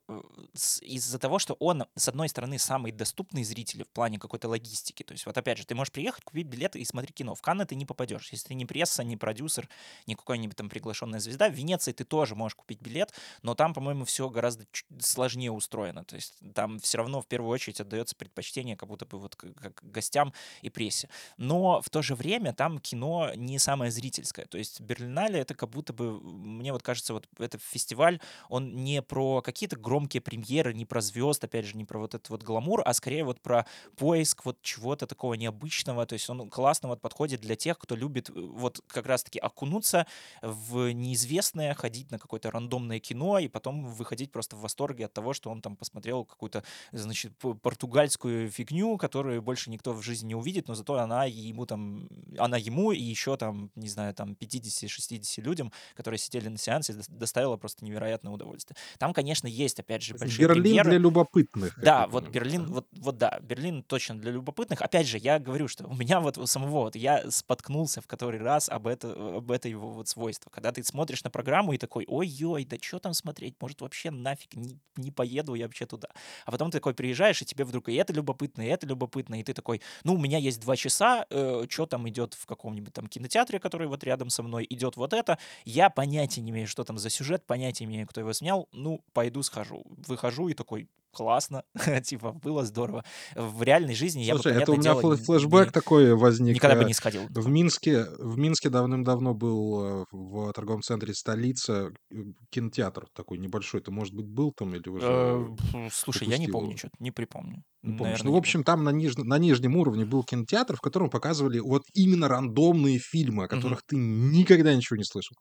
[0.84, 5.02] из-за того, что он, с одной стороны, самый доступный зрителю в плане какой-то логистики.
[5.02, 7.34] То есть вот опять же, ты можешь приехать, купить билеты и смотреть кино.
[7.34, 8.30] В Канны ты не попадешь.
[8.32, 9.68] Если ты не пресса, не продюсер,
[10.06, 14.06] не какой-нибудь там приглашенная звезда, в Венеции ты тоже можешь купить билет, но там, по-моему,
[14.06, 14.68] все гораздо
[15.00, 16.06] сложнее устроено.
[16.06, 19.80] То есть там все равно в первую очередь отдается предпочтение как будто бы вот как
[19.82, 20.32] гостям
[20.62, 21.10] и прессе.
[21.38, 24.46] Но в то же время время там кино не самое зрительское.
[24.46, 28.20] То есть Берлинале это как будто бы, мне вот кажется, вот этот фестиваль,
[28.50, 32.30] он не про какие-то громкие премьеры, не про звезд, опять же, не про вот этот
[32.30, 36.06] вот гламур, а скорее вот про поиск вот чего-то такого необычного.
[36.06, 40.06] То есть он классно вот подходит для тех, кто любит э, вот как раз-таки окунуться
[40.42, 45.34] в неизвестное, ходить на какое-то рандомное кино и потом выходить просто в восторге от того,
[45.34, 50.68] что он там посмотрел какую-то, значит, португальскую фигню, которую больше никто в жизни не увидит,
[50.68, 52.08] но зато она ему там
[52.38, 57.58] она ему и еще там, не знаю, там 50-60 людям, которые сидели на сеансе, доставила
[57.58, 58.78] просто невероятное удовольствие.
[58.98, 60.90] Там, конечно, есть, опять же, большие Берлин премьеры.
[60.90, 61.80] для любопытных.
[61.80, 64.82] Да, вот Берлин, вот, вот да, Берлин точно для любопытных.
[64.82, 68.40] Опять же, я говорю, что у меня вот у самого, вот я споткнулся в который
[68.40, 70.50] раз об, это, об это его вот свойство.
[70.50, 74.56] Когда ты смотришь на программу и такой, ой-ой, да что там смотреть, может вообще нафиг
[74.56, 76.10] не, не поеду я вообще туда.
[76.46, 79.44] А потом ты такой приезжаешь, и тебе вдруг и это любопытно, и это любопытно, и
[79.44, 83.08] ты такой, ну, у меня есть два часа, э, что там идет в каком-нибудь там
[83.08, 85.38] кинотеатре, который вот рядом со мной, идет вот это.
[85.64, 88.68] Я понятия не имею, что там за сюжет, понятия не имею, кто его снял.
[88.72, 89.84] Ну, пойду схожу.
[90.08, 91.64] Выхожу и такой, классно,
[92.04, 93.04] типа, было здорово.
[93.36, 96.56] В реальной жизни я Слушай, бы, это у меня дело, флешбэк не, такой возник.
[96.56, 97.24] Никогда бы э, не сходил.
[97.30, 102.16] В Минске, в Минске давным-давно был э, в торговом центре столица э,
[102.50, 103.82] кинотеатр такой небольшой.
[103.82, 105.48] Ты, может быть, был там или уже
[105.92, 107.64] Слушай, я не помню что-то, не припомню.
[107.82, 108.24] Не помнишь.
[108.24, 109.16] Ну, в общем, там на, ниж...
[109.16, 113.96] на нижнем уровне был кинотеатр, в котором показывали вот именно рандомные фильмы, о которых ты
[113.96, 115.36] никогда ничего не слышал.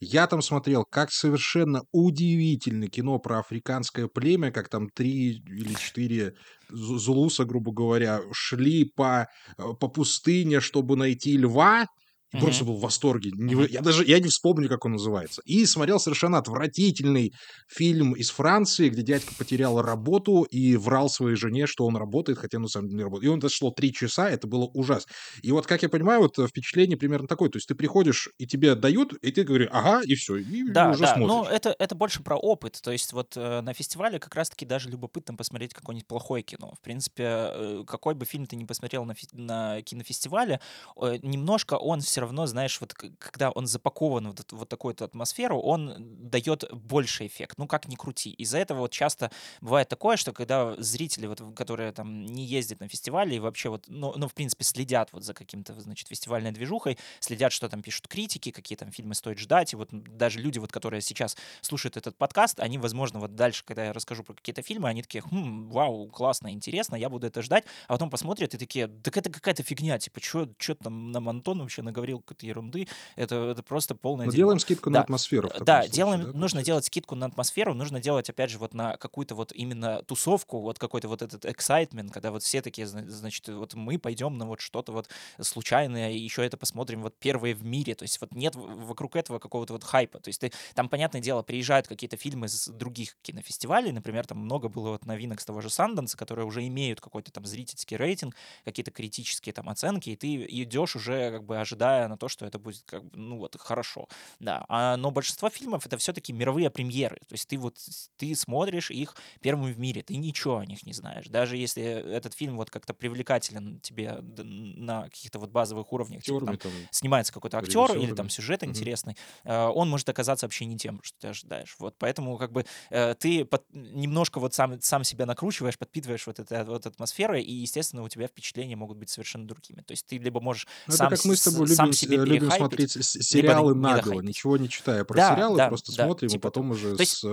[0.00, 6.34] Я там смотрел, как совершенно удивительное кино про африканское племя, как там три или четыре
[6.68, 11.86] зулуса, грубо говоря, шли по, э, по пустыне, чтобы найти льва,
[12.32, 13.30] и просто был в восторге.
[13.34, 15.42] Не, я даже я не вспомню, как он называется.
[15.44, 17.32] И смотрел совершенно отвратительный
[17.68, 22.58] фильм из Франции, где дядька потерял работу и врал своей жене, что он работает, хотя
[22.58, 23.30] на самом деле не работает.
[23.30, 25.10] И он это шло три часа, это было ужасно.
[25.42, 27.48] И вот, как я понимаю, вот э, впечатление примерно такое.
[27.48, 30.36] То есть ты приходишь, и тебе дают, и ты говоришь, ага, и все.
[30.36, 31.28] И да, уже да, смотришь.
[31.28, 32.80] но это, это больше про опыт.
[32.82, 36.74] То есть вот э, на фестивале как раз-таки даже любопытно посмотреть какое-нибудь плохое кино.
[36.76, 40.60] В принципе, э, какой бы фильм ты ни посмотрел на, фи- на кинофестивале,
[41.00, 45.94] э, немножко он все равно, знаешь, вот когда он запакован вот, вот такую-то атмосферу, он
[45.98, 47.58] дает больше эффект.
[47.58, 48.30] Ну, как ни крути.
[48.30, 52.88] Из-за этого вот часто бывает такое, что когда зрители, вот, которые там не ездят на
[52.88, 56.98] фестивали и вообще вот, ну, ну в принципе, следят вот за каким-то, значит, фестивальной движухой,
[57.20, 60.72] следят, что там пишут критики, какие там фильмы стоит ждать, и вот даже люди, вот,
[60.72, 64.88] которые сейчас слушают этот подкаст, они, возможно, вот дальше, когда я расскажу про какие-то фильмы,
[64.88, 68.88] они такие, хм, вау, классно, интересно, я буду это ждать, а потом посмотрят и такие,
[68.88, 70.48] так это какая-то фигня, типа, что
[70.82, 74.98] там нам Антон вообще наговорил какой-то ерунды, это, это просто полное Но делаем скидку да.
[74.98, 75.50] на атмосферу.
[75.60, 78.96] Да, случае, делаем, да, нужно делать скидку на атмосферу, нужно делать, опять же, вот на
[78.96, 83.74] какую-то вот именно тусовку, вот какой-то вот этот excitement, когда вот все такие, значит, вот
[83.74, 85.08] мы пойдем на вот что-то вот
[85.40, 89.38] случайное, и еще это посмотрим вот первые в мире, то есть вот нет вокруг этого
[89.38, 93.92] какого-то вот хайпа, то есть ты, там, понятное дело, приезжают какие-то фильмы с других кинофестивалей,
[93.92, 97.44] например, там много было вот новинок с того же Санденса, которые уже имеют какой-то там
[97.46, 102.16] зрительский рейтинг, какие-то критические там оценки, и ты идешь уже как бы ожидая ожидая на
[102.16, 104.08] то, что это будет как бы, ну вот, хорошо.
[104.40, 107.16] Да, а, но большинство фильмов это все-таки мировые премьеры.
[107.28, 107.78] То есть ты вот,
[108.16, 111.26] ты смотришь их первым в мире, ты ничего о них не знаешь.
[111.26, 116.58] Даже если этот фильм вот как-то привлекателен тебе на каких-то вот базовых уровнях, типа, там,
[116.58, 118.70] там снимается какой-то актер или там сюжет угу.
[118.70, 121.76] интересный, э, он может оказаться вообще не тем, что ты ожидаешь.
[121.78, 126.38] Вот поэтому как бы э, ты под, немножко вот сам, сам себя накручиваешь, подпитываешь вот,
[126.38, 129.82] это, вот атмосферой, и, естественно, у тебя впечатления могут быть совершенно другими.
[129.82, 132.50] То есть ты либо можешь ну, сам, как мы с тобой сам любим, себе любим
[132.50, 136.42] смотреть сериалы наголо, ничего не читая про да, сериалы, да, просто да, смотрим, типа и
[136.42, 136.74] потом того.
[136.74, 137.24] уже есть,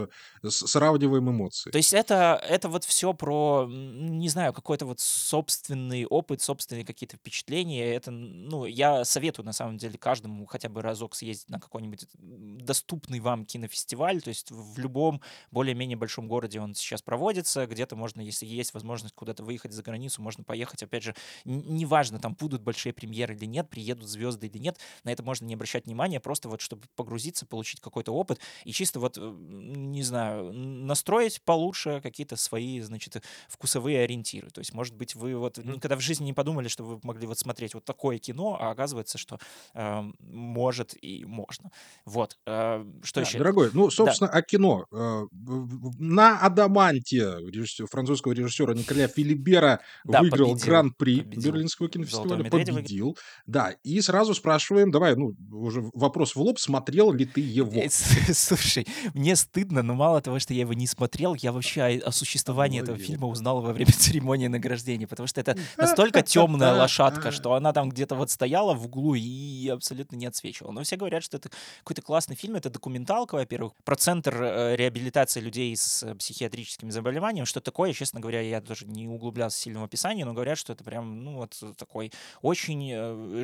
[0.44, 1.72] с, сравниваем эмоции.
[1.72, 7.18] То есть это, это вот все про, не знаю, какой-то вот собственный опыт, собственные какие-то
[7.18, 7.94] впечатления.
[7.94, 13.20] Это, ну, я советую, на самом деле, каждому хотя бы разок съездить на какой-нибудь доступный
[13.20, 18.46] вам кинофестиваль, то есть в любом более-менее большом городе он сейчас проводится, где-то можно, если
[18.46, 23.36] есть возможность куда-то выехать за границу, можно поехать, опять же, неважно, там будут большие премьеры
[23.36, 26.84] или нет, приедут звезды или нет, на это можно не обращать внимания, просто вот чтобы
[26.96, 33.24] погрузиться, получить какой-то опыт и чисто вот, э, не знаю, настроить получше какие-то свои, значит,
[33.48, 34.50] вкусовые ориентиры.
[34.50, 37.40] То есть, может быть, вы вот никогда в жизни не подумали, что вы могли вот
[37.40, 39.40] смотреть вот такое кино, а оказывается, что
[39.74, 41.72] э, может и можно.
[42.06, 42.38] Вот.
[42.46, 43.38] Э, что да, еще?
[43.38, 44.38] Дорогой, ну, собственно, да.
[44.38, 44.86] о кино.
[44.92, 45.26] Э,
[46.00, 53.18] на «Адаманте» режиссер, французского режиссера Николя Филибера да, выиграл гран-при Берлинского кинофестиваля, победил.
[53.46, 57.72] Да, и сразу спрашиваем, давай, ну, уже вопрос в лоб, смотрел ли ты его?
[57.74, 57.88] Э,
[58.34, 62.82] слушай, мне стыдно, но мало того, что я его не смотрел, я вообще о существовании
[62.82, 67.74] этого фильма узнал во время церемонии награждения, потому что это настолько темная лошадка, что она
[67.74, 70.72] там где-то вот стояла в углу и абсолютно не отсвечивала.
[70.72, 75.40] Но все говорят, что это какой-то классный фильм, это документалка, во-первых, про центр э, реабилитации
[75.40, 79.84] людей с э, психиатрическими заболеваниями, что такое, честно говоря, я тоже не углублялся сильно в
[79.84, 83.44] описании, но говорят, что это прям, ну, вот такой очень э,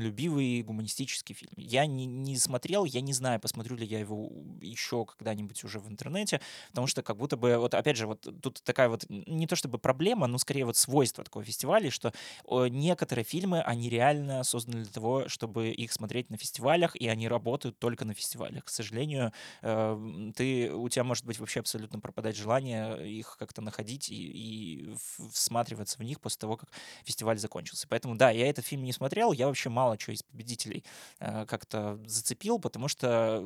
[0.00, 1.52] жизнелюбивый гуманистический фильм.
[1.56, 5.88] Я не, не смотрел, я не знаю, посмотрю ли я его еще когда-нибудь уже в
[5.88, 9.56] интернете, потому что как будто бы, вот опять же, вот тут такая вот, не то
[9.56, 12.12] чтобы проблема, но скорее вот свойство такого фестиваля, что
[12.48, 17.78] некоторые фильмы, они реально созданы для того, чтобы их смотреть на фестивалях, и они работают
[17.78, 18.64] только на фестивалях.
[18.64, 19.32] К сожалению,
[19.62, 24.94] э, ты, у тебя может быть вообще абсолютно пропадать желание их как-то находить и, и
[25.32, 26.70] всматриваться в них после того, как
[27.04, 27.86] фестиваль закончился.
[27.88, 30.84] Поэтому, да, я этот фильм не смотрел, я вообще мало чего из победителей
[31.18, 33.42] э, как-то зацепил, потому что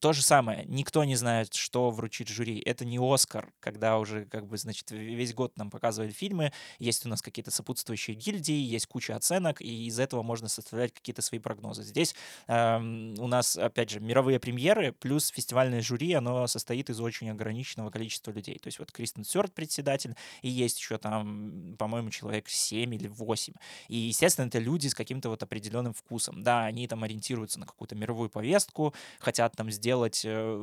[0.00, 2.60] то же самое, никто не знает, что вручит жюри.
[2.60, 7.08] Это не Оскар, когда уже, как бы, значит, весь год нам показывали фильмы, есть у
[7.08, 11.82] нас какие-то сопутствующие гильдии, есть куча оценок, и из этого можно составлять какие-то свои прогнозы.
[11.82, 12.14] Здесь
[12.46, 17.90] э, у нас, опять же, мировые премьеры плюс фестивальное жюри, оно состоит из очень ограниченного
[17.90, 18.58] количества людей.
[18.58, 23.54] То есть вот Кристен Стюарт председатель, и есть еще там, по-моему, человек 7 или 8.
[23.88, 26.42] И, естественно, это люди с каким-то вот определенным вкусом.
[26.42, 30.54] Да, они там ориентируются на какую-то мировую повестку, хотят там сделать э,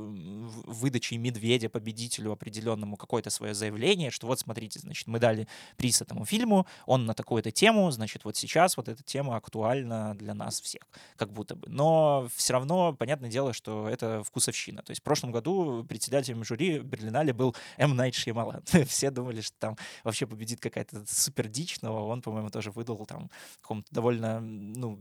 [0.66, 5.48] выдачей медведя победителю определенному какое-то свое заявление, что вот смотрите, значит, мы дали
[5.78, 10.34] приз этому фильму, он на такую-то тему, значит, вот сейчас вот эта тема актуальна для
[10.34, 10.84] нас всех,
[11.16, 11.68] как будто бы.
[11.70, 14.82] Но все равно, понятное дело, что это вкусовщина.
[14.84, 17.96] То есть в прошлом году председателем жюри Берлинале был М.
[17.96, 18.64] Найт Шьямалан.
[18.88, 23.30] Все думали, что там вообще победит какая-то супер дичь, он, по-моему, тоже выдал там
[23.62, 25.00] каком-то довольно, ну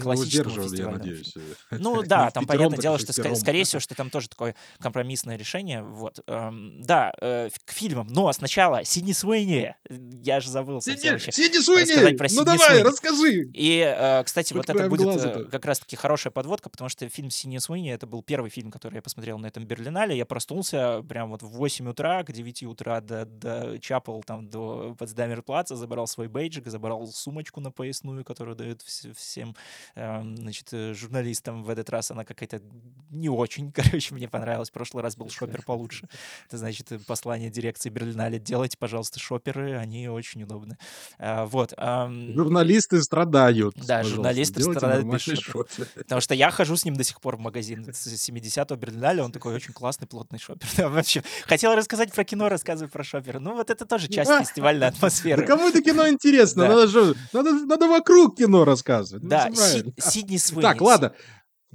[0.00, 0.92] классическому ну, фестивалю.
[0.92, 1.34] я надеюсь.
[1.70, 5.82] Ну да, там понятное дело, что скорее всего, что там тоже такое компромиссное решение.
[5.82, 6.20] Вот.
[6.26, 8.06] Эм, да, э, к фильмам.
[8.08, 9.74] Но сначала Сидни Суэйни.
[9.88, 10.80] Я же забыл.
[10.80, 12.34] Сидни Суэйни!
[12.34, 13.50] Ну давай, расскажи!
[13.54, 17.58] И, э, кстати, вот это будет э, как раз-таки хорошая подводка, потому что фильм Сидни
[17.58, 20.16] Суэйни, это был первый фильм, который я посмотрел на этом Берлинале.
[20.16, 24.94] Я проснулся прям вот в 8 утра, к 9 утра до, до чапал там до
[24.98, 29.54] Потсдамер Плаца, забрал свой бейджик, забрал сумочку на поясную, которую дают вс- всем
[29.96, 31.62] эм, значит, журналистам.
[31.62, 32.62] В этот раз она какая-то
[33.10, 34.70] не очень, короче, мне понравилась.
[34.70, 36.08] В прошлый раз был шопер получше.
[36.48, 38.38] Это значит послание дирекции Берлинале.
[38.38, 40.78] Делайте, пожалуйста, шоперы, они очень удобны.
[41.18, 41.74] А, вот.
[41.76, 43.76] Журналисты страдают.
[43.86, 45.86] Да, журналисты страдают без шопера.
[45.94, 49.54] Потому что я хожу с ним до сих пор в магазин 70-го Берлинале, он такой
[49.54, 50.68] очень классный, плотный шопер.
[50.88, 53.38] вообще, хотел рассказать про кино, рассказываю про шопера.
[53.38, 55.42] Ну, вот это тоже часть фестивальной атмосферы.
[55.42, 56.68] Да кому это кино интересно?
[56.68, 59.24] Надо, же, надо, надо вокруг кино рассказывать.
[59.28, 59.50] Да,
[59.98, 60.62] Сидни Суини.
[60.62, 61.12] Так, ладно.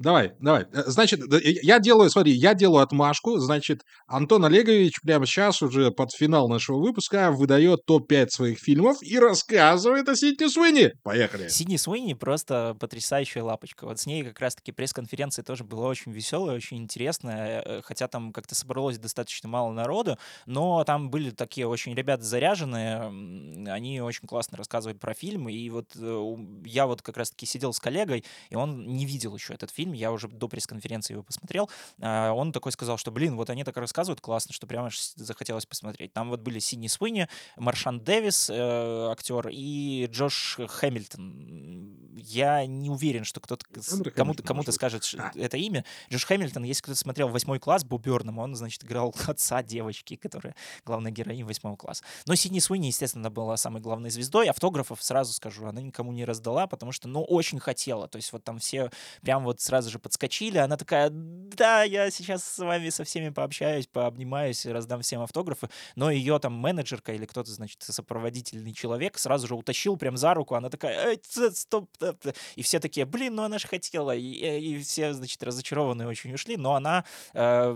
[0.02, 0.66] Давай, давай.
[0.74, 3.38] Э, значит, я делаю, смотри, я делаю отмашку.
[3.38, 9.20] Значит, Антон Олегович прямо сейчас уже под финал нашего выпуска выдает топ-5 своих фильмов и
[9.20, 10.94] рассказывает о Сидни Суини.
[11.04, 11.50] Поехали.
[11.50, 13.86] Сидни Суини просто потрясающая лапочка.
[13.86, 18.34] Вот с ней как раз-таки пресс-конференция тоже была очень веселая, очень интересная, э, хотя там
[18.34, 24.58] как-то собралось достаточно мало народу, но там были такие очень ребята заряженные, они очень классно
[24.58, 26.36] рассказывали про фильм, и вот э,
[26.66, 29.94] я вот как раз-таки сидел с коллегой, и он не видел еще этот фильм, фильм,
[29.94, 31.70] я уже до пресс-конференции его посмотрел,
[32.02, 36.14] а, он такой сказал, что, блин, вот они так рассказывают классно, что прямо захотелось посмотреть.
[36.14, 37.28] Там вот были Сидни Суини,
[37.58, 42.12] Маршан Дэвис, э, актер, и Джош Хэмилтон.
[42.16, 43.66] Я не уверен, что кто-то
[44.16, 45.32] кому-то кому скажет а.
[45.36, 45.84] это имя.
[46.10, 50.56] Джош Хэмилтон, если кто-то смотрел восьмой класс Боб Бёрном, он, значит, играл отца девочки, которая
[50.86, 52.04] главная героиня восьмого класса.
[52.28, 54.50] Но Сидни Суини, естественно, была самой главной звездой.
[54.50, 58.08] Автографов, сразу скажу, она никому не раздала, потому что, ну, очень хотела.
[58.08, 60.58] То есть вот там все прям вот сразу же подскочили.
[60.58, 65.70] Она такая, да, я сейчас с вами со всеми пообщаюсь, пообнимаюсь, раздам всем автографы.
[65.96, 70.56] Но ее там менеджерка или кто-то, значит, сопроводительный человек сразу же утащил прям за руку.
[70.56, 71.18] Она такая,
[71.54, 71.90] стоп.
[72.58, 74.14] И все такие, блин, ну она же хотела.
[74.14, 74.22] И,
[74.60, 76.58] и все, значит, разочарованные очень ушли.
[76.58, 77.74] Но она э,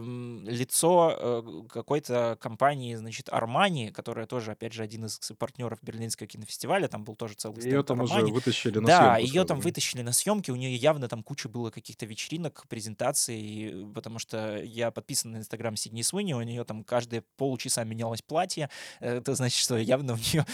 [0.48, 6.90] лицо э, какой-то компании, значит, Армани, которая тоже, опять же, один из партнеров Берлинского кинофестиваля.
[6.90, 8.24] Там был тоже целый Ее там Армани.
[8.24, 9.14] уже вытащили на да, съемку.
[9.14, 10.52] Да, ее там вытащили на съемки.
[10.52, 15.76] У нее явно там куча было каких-то вечеринок, презентаций, потому что я подписан на Инстаграм
[15.76, 18.72] Сидни Суини, у нее там каждые полчаса менялось платье.
[19.00, 20.48] Это значит, что явно у нее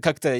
[0.00, 0.38] как-то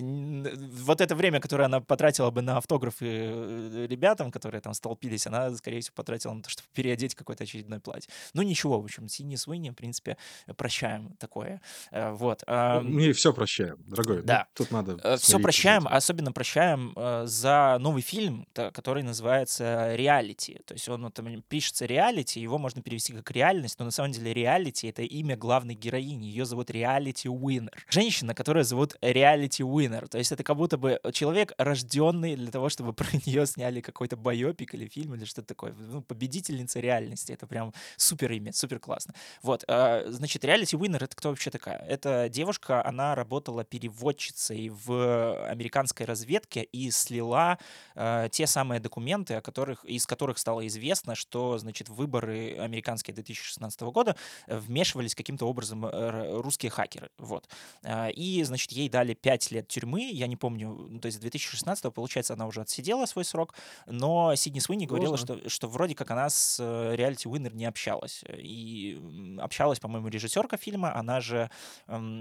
[0.84, 5.54] вот это время, которое она потратила бы на автографы э, ребятам, которые там столпились, она,
[5.56, 8.12] скорее всего, потратила на то, чтобы переодеть какое-то очередное платье.
[8.34, 10.18] Ну, ничего, в общем, Сидни Суини, в принципе,
[10.58, 11.62] прощаем такое.
[11.90, 12.44] Э, вот.
[12.46, 14.18] Мы все прощаем, дорогой.
[14.18, 14.46] Ну, да.
[14.52, 14.98] Тут надо...
[15.02, 16.92] Э, все прощаем, особенно прощаем
[17.26, 20.60] за новый фильм, который называется «Реальность» Reality.
[20.64, 24.34] То есть он там пишется Reality, его можно перевести как реальность, но на самом деле
[24.34, 26.26] Reality— это имя главной героини.
[26.26, 27.84] Ее зовут Реалити Уиннер.
[27.88, 30.08] Женщина, которая зовут Реалити Уиннер.
[30.08, 34.16] То есть это как будто бы человек, рожденный для того, чтобы про нее сняли какой-то
[34.16, 35.72] байопик или фильм или что-то такое.
[35.72, 37.32] Ну, победительница реальности.
[37.32, 39.14] Это прям супер имя, супер классно.
[39.42, 41.78] Вот, а, значит, Реалити Уиннер— это кто вообще такая?
[41.78, 47.58] Это девушка, она работала переводчицей в американской разведке и слила
[47.94, 53.80] э, те самые документы, о которых, из которых стало известно, что, значит, выборы американские 2016
[53.82, 54.16] года
[54.46, 57.10] э, вмешивались каким-то образом э, русские хакеры.
[57.18, 57.48] Вот.
[57.84, 61.92] А, и, значит, ей дали 5 лет тюрьмы, я не помню, ну, то есть 2016,
[61.92, 63.54] получается, она уже отсидела свой срок,
[63.86, 66.58] но Сидни Суини говорила, что, что вроде как она с
[66.94, 68.24] реалити Уиннер не общалась.
[68.28, 69.00] И
[69.40, 71.50] общалась, по-моему, режиссерка фильма, она же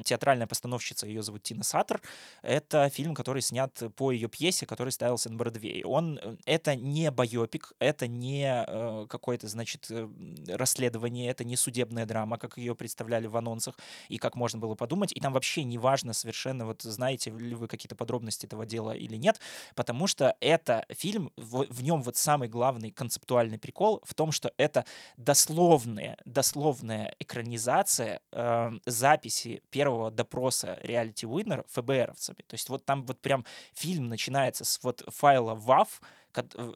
[0.03, 2.01] театральная постановщица, ее зовут Тина Саттер.
[2.41, 5.85] Это фильм, который снят по ее пьесе, который ставился на Бродвее.
[5.85, 10.07] Он, э, это не байопик, это не э, какое-то, значит, э,
[10.47, 13.75] расследование, это не судебная драма, как ее представляли в анонсах,
[14.09, 15.11] и как можно было подумать.
[15.13, 19.15] И там вообще не важно совершенно, вот знаете ли вы какие-то подробности этого дела или
[19.15, 19.39] нет,
[19.75, 24.51] потому что это фильм, в, в нем вот самый главный концептуальный прикол в том, что
[24.57, 24.85] это
[25.17, 32.39] дословная, дословная экранизация э, записи первого допроса реалити Уиннер ФБРовцами.
[32.47, 35.87] То есть вот там вот прям фильм начинается с вот файла WAV,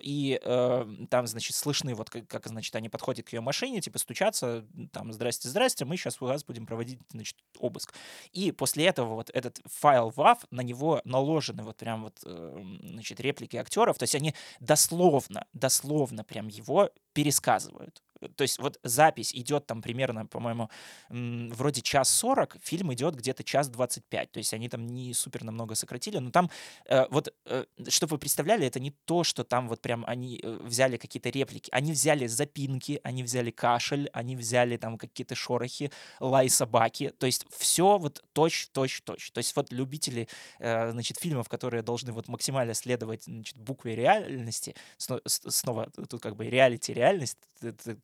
[0.01, 3.99] и э, там, значит, слышны вот как, как, значит, они подходят к ее машине, типа
[3.99, 7.93] стучатся, там, здрасте, здрасте, мы сейчас у вас будем проводить, значит, обыск.
[8.31, 13.19] И после этого вот этот файл WAV, на него наложены вот прям вот, э, значит,
[13.19, 18.01] реплики актеров, то есть они дословно, дословно прям его пересказывают.
[18.35, 20.69] То есть вот запись идет там примерно, по-моему,
[21.09, 24.31] вроде час 40, фильм идет где-то час 25.
[24.31, 26.49] То есть они там не супер намного сократили, но там
[26.85, 30.59] э, вот, э, чтобы вы представляли, это не то, что там вот прям они э,
[30.63, 31.69] взяли какие-то реплики.
[31.71, 37.13] Они взяли запинки, они взяли кашель, они взяли там какие-то шорохи, лай собаки.
[37.17, 39.31] То есть все вот точь, точь, точь.
[39.31, 40.27] То есть вот любители,
[40.59, 46.49] э, значит, фильмов, которые должны вот максимально следовать, значит, букве реальности, снова тут как бы
[46.49, 47.37] реалити реальность,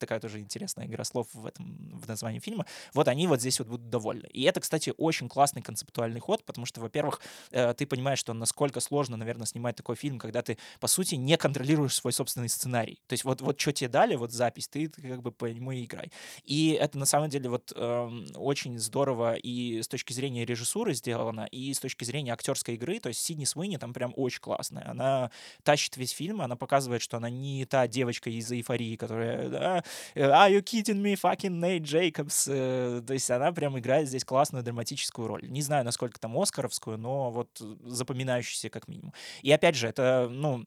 [0.07, 2.65] такая тоже интересная игра слов в этом в названии фильма.
[2.93, 4.27] Вот они вот здесь вот будут довольны.
[4.27, 7.19] И это, кстати, очень классный концептуальный ход, потому что, во-первых,
[7.51, 11.37] э, ты понимаешь, что насколько сложно, наверное, снимать такой фильм, когда ты, по сути, не
[11.37, 13.01] контролируешь свой собственный сценарий.
[13.07, 15.83] То есть вот, вот что тебе дали, вот запись, ты, как бы по нему и
[15.83, 16.11] играй.
[16.45, 21.47] И это на самом деле вот э, очень здорово и с точки зрения режиссуры сделано,
[21.51, 22.99] и с точки зрения актерской игры.
[22.99, 24.89] То есть Сидни Суини там прям очень классная.
[24.89, 25.31] Она
[25.63, 29.83] тащит весь фильм, она показывает, что она не та девочка из эйфории, которая да,
[30.15, 32.47] are you kidding me, fucking Nate Jacobs?
[32.47, 35.49] Э, то есть она прям играет здесь классную драматическую роль.
[35.49, 37.49] Не знаю, насколько там Оскаровскую, но вот
[37.85, 39.13] запоминающуюся как минимум.
[39.41, 40.65] И опять же, это, ну,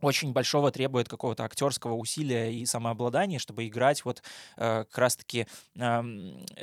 [0.00, 4.22] очень большого требует какого-то актерского усилия и самообладания, чтобы играть вот
[4.56, 6.02] э, как раз-таки э,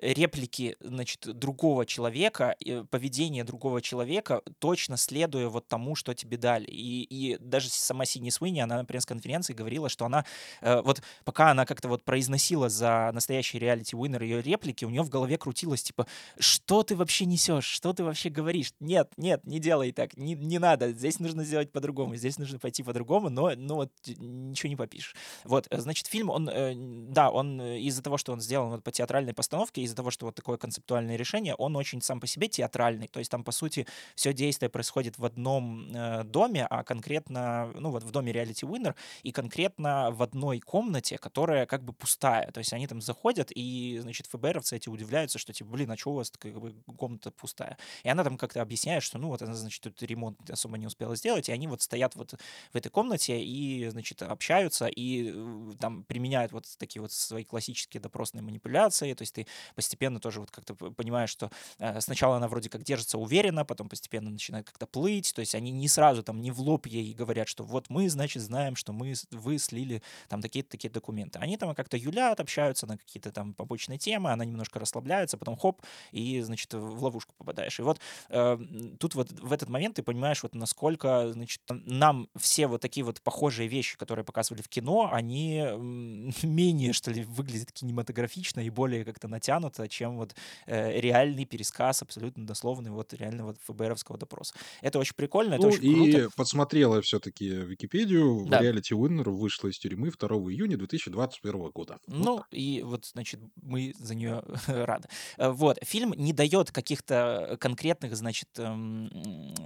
[0.01, 6.65] реплики, значит, другого человека, э, поведение другого человека, точно следуя вот тому, что тебе дали.
[6.65, 10.25] И, и даже сама Сидни Суини, она на пресс-конференции говорила, что она,
[10.61, 15.09] э, вот пока она как-то вот произносила за настоящий реалити-уиннер ее реплики, у нее в
[15.09, 16.07] голове крутилось, типа,
[16.39, 18.73] что ты вообще несешь, что ты вообще говоришь?
[18.79, 22.83] Нет, нет, не делай так, не, не надо, здесь нужно сделать по-другому, здесь нужно пойти
[22.83, 25.15] по-другому, по-другому, но ну, вот, ничего не попишешь.
[25.43, 28.83] Вот, э, значит, фильм, он, э, да, он э, из-за того, что он сделан вот
[28.83, 32.47] по театральной постановке, из-за того, что вот такое концептуальное решение, он очень сам по себе
[32.47, 33.07] театральный.
[33.07, 33.85] То есть там, по сути,
[34.15, 35.87] все действие происходит в одном
[36.25, 41.65] доме, а конкретно, ну вот в доме Reality Winner, и конкретно в одной комнате, которая
[41.65, 42.51] как бы пустая.
[42.51, 46.11] То есть они там заходят, и, значит, ФБРовцы эти удивляются, что, типа, блин, а что
[46.11, 47.77] у вас как бы комната пустая?
[48.03, 51.15] И она там как-то объясняет, что, ну вот она, значит, тут ремонт особо не успела
[51.15, 52.35] сделать, и они вот стоят вот
[52.73, 57.43] в этой комнате, комнате и, значит, общаются и э, там применяют вот такие вот свои
[57.43, 62.47] классические допросные манипуляции, то есть ты постепенно тоже вот как-то понимаешь, что э, сначала она
[62.47, 66.41] вроде как держится уверенно, потом постепенно начинает как-то плыть, то есть они не сразу там
[66.41, 70.41] не в лоб ей говорят, что вот мы, значит, знаем, что мы, вы слили там
[70.41, 71.39] такие-то такие документы.
[71.39, 75.81] Они там как-то юлят, общаются на какие-то там побочные темы, она немножко расслабляется, потом хоп,
[76.11, 77.79] и, значит, в ловушку попадаешь.
[77.79, 78.57] И вот э,
[78.99, 83.21] тут вот в этот момент ты понимаешь, вот насколько, значит, нам все вот такие вот
[83.21, 85.63] похожие вещи, которые показывали в кино, они
[86.43, 90.35] менее, что ли, выглядят кинематографично и более как-то натянуто, чем вот
[90.65, 94.53] э, реальный пересказ, абсолютно дословный, вот реального ФБРовского допроса.
[94.81, 96.35] Это очень прикольно, это ну, очень и круто.
[96.35, 98.45] подсмотрела все-таки Википедию.
[98.47, 98.61] Да.
[98.61, 101.97] Реалити Уиннер вышла из тюрьмы 2 июня 2021 года.
[102.07, 102.45] Ну, вот.
[102.51, 105.07] и вот, значит, мы за нее рады.
[105.37, 109.09] Э, вот, фильм не дает каких-то конкретных, значит, эм,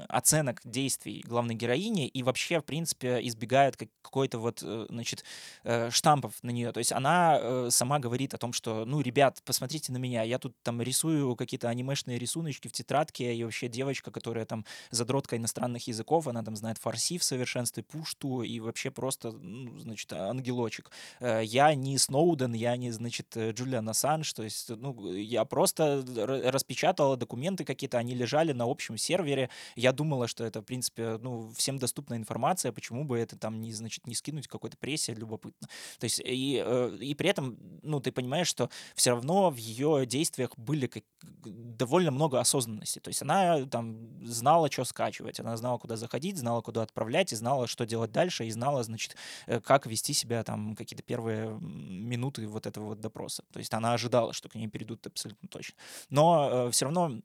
[0.08, 5.24] оценок действий главной героини и вообще, в принципе, избегает какой-то вот, э, значит,
[5.64, 6.72] э, штампов на нее.
[6.72, 10.40] То есть она э, сама говорит о том, что, ну, ребят, посмотрите на меня, я
[10.40, 15.88] тут там рисую какие-то анимешные рисуночки в тетрадке, и вообще девочка, которая там задротка иностранных
[15.88, 20.92] языков, она там знает фарси в совершенстве, пушту, и вообще просто, ну, значит, ангелочек.
[21.22, 26.04] Я не Сноуден, я не, значит, Джулиан Ассанж, то есть, ну, я просто
[26.52, 31.52] распечатала документы какие-то, они лежали на общем сервере, я думала, что это, в принципе, ну,
[31.56, 35.68] всем доступная информация, почему бы это там не, значит, не скинуть какой-то прессе, любопытно.
[36.00, 40.06] То есть и, э, и при этом, ну, ты понимаешь, что все равно в ее
[40.06, 41.04] действиях были как,
[41.44, 43.00] довольно много осознанности.
[43.00, 47.36] То есть она там знала, что скачивать, она знала, куда заходить, знала, куда отправлять, и
[47.36, 49.16] знала, что делать дальше, и знала, значит,
[49.48, 53.44] э, как вести себя там какие-то первые минуты вот этого вот допроса.
[53.52, 55.76] То есть она ожидала, что к ней перейдут абсолютно точно.
[56.10, 57.22] Но э, все равно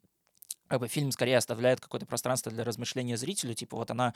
[0.67, 4.13] как бы фильм скорее оставляет какое-то пространство для размышления зрителю, типа вот она,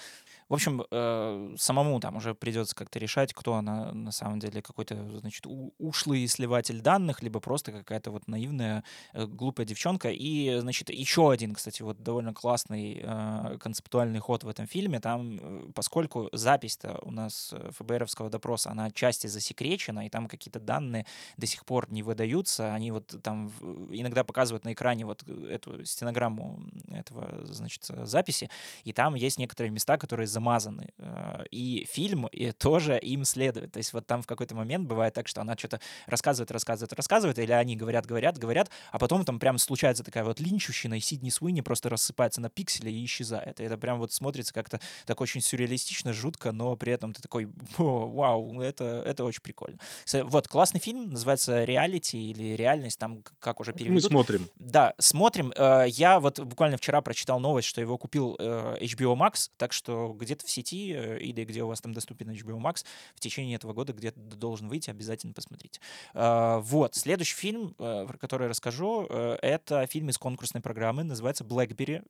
[0.47, 5.19] в общем, э, самому там уже придется как-то решать, кто она на самом деле, какой-то,
[5.19, 5.45] значит,
[5.77, 8.83] ушлый сливатель данных, либо просто какая-то вот наивная,
[9.13, 10.09] э, глупая девчонка.
[10.09, 15.37] И, значит, еще один, кстати, вот довольно классный э, концептуальный ход в этом фильме, там,
[15.39, 21.05] э, поскольку запись-то у нас э, ФБРовского допроса, она отчасти засекречена, и там какие-то данные
[21.37, 23.51] до сих пор не выдаются, они вот там
[23.91, 26.59] иногда показывают на экране вот эту стенограмму программу
[26.91, 28.49] этого, значит, записи,
[28.83, 30.89] и там есть некоторые места, которые замазаны.
[30.97, 33.71] Э, и фильм и тоже им следует.
[33.71, 37.39] То есть вот там в какой-то момент бывает так, что она что-то рассказывает, рассказывает, рассказывает,
[37.39, 41.29] или они говорят, говорят, говорят, а потом там прям случается такая вот линчущина, и Сидни
[41.29, 43.59] Суини просто рассыпается на пиксели и исчезает.
[43.59, 47.47] И это прям вот смотрится как-то так очень сюрреалистично, жутко, но при этом ты такой,
[47.77, 49.77] вау, это, это очень прикольно.
[50.11, 54.03] Вот, классный фильм, называется «Реалити» или «Реальность», там как уже переведут.
[54.03, 54.49] Мы смотрим.
[54.57, 55.53] Да, смотрим.
[55.55, 59.73] Э, я вот вот буквально вчера прочитал новость, что его купил э, HBO Max, так
[59.73, 63.55] что где-то в сети э, или где у вас там доступен HBO Max в течение
[63.55, 65.80] этого года где-то должен выйти, обязательно посмотрите.
[66.13, 71.43] Э, вот, следующий фильм, э, про который я расскажу, это фильм из конкурсной программы, называется
[71.43, 72.05] BlackBerry.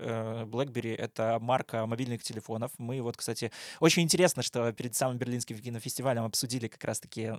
[0.45, 2.71] BlackBerry— это марка мобильных телефонов.
[2.77, 7.33] Мы вот, кстати, очень интересно, что перед самым Берлинским кинофестивалем обсудили как раз-таки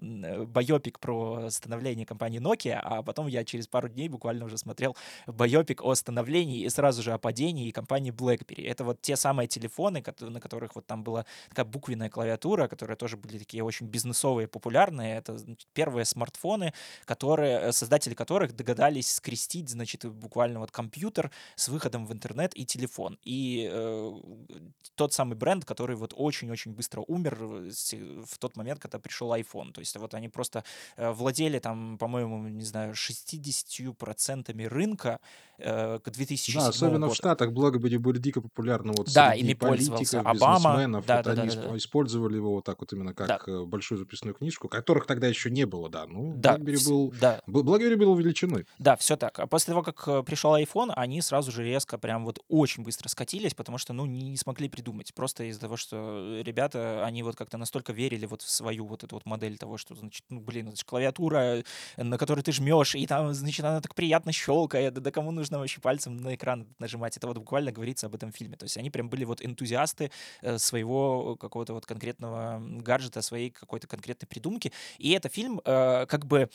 [0.46, 5.82] байопик про становление компании Nokia, а потом я через пару дней буквально уже смотрел байопик
[5.82, 8.66] о становлении сразу же о падении и компании BlackBerry.
[8.66, 13.16] Это вот те самые телефоны, на которых вот там была такая буквенная клавиатура, которые тоже
[13.16, 15.16] были такие очень бизнесовые, популярные.
[15.16, 16.72] Это значит, первые смартфоны,
[17.04, 22.64] которые, э, создатели которых догадались скрестить, значит, буквально вот компьютер с выходом в интернет и
[22.64, 23.18] телефон.
[23.24, 24.12] И э,
[24.94, 29.72] тот самый бренд, который вот очень-очень быстро умер в тот момент, когда пришел iPhone.
[29.72, 30.64] То есть вот они просто
[30.96, 35.20] э, владели там, по-моему, не знаю, 60% рынка
[35.58, 39.54] э, к 2000 Да, особенно в Штатах BlackBerry были дико популярны вот Да, среди ими
[39.54, 40.76] политиков, Обама.
[40.86, 41.62] Да, Вот да, да, они да, да.
[41.68, 43.26] исп- использовали его вот так вот именно Да.
[43.38, 46.06] как э, большую записную книжку, которых тогда еще не было, да.
[46.06, 47.14] Ну, Да, вс- был...
[47.20, 48.66] да, Б- BlackBerry был величиной.
[48.78, 49.38] Да, все так.
[49.38, 53.08] А после того, как э, пришел iPhone, они сразу же резко, прям вот очень быстро
[53.08, 55.12] скатились, потому что, ну, не, не смогли придумать.
[55.14, 59.16] Просто из-за того, что ребята, они вот как-то настолько верили вот в свою вот эту
[59.16, 61.38] вот модель того, что, значит, ну, блин, это же клавиатура,
[61.96, 65.30] э, на которой ты жмешь, и там, значит, она так приятно щелкает, да, да кому
[65.30, 67.16] нужно вообще пальцем на экран нажимать.
[67.16, 68.56] Это вот буквально говорится об этом фильме.
[68.56, 70.10] То есть они прям были вот энтузиасты
[70.42, 74.72] э, своего какого-то вот конкретного гаджета, своей какой-то конкретной придумки.
[74.98, 76.48] И это фильм э, как бы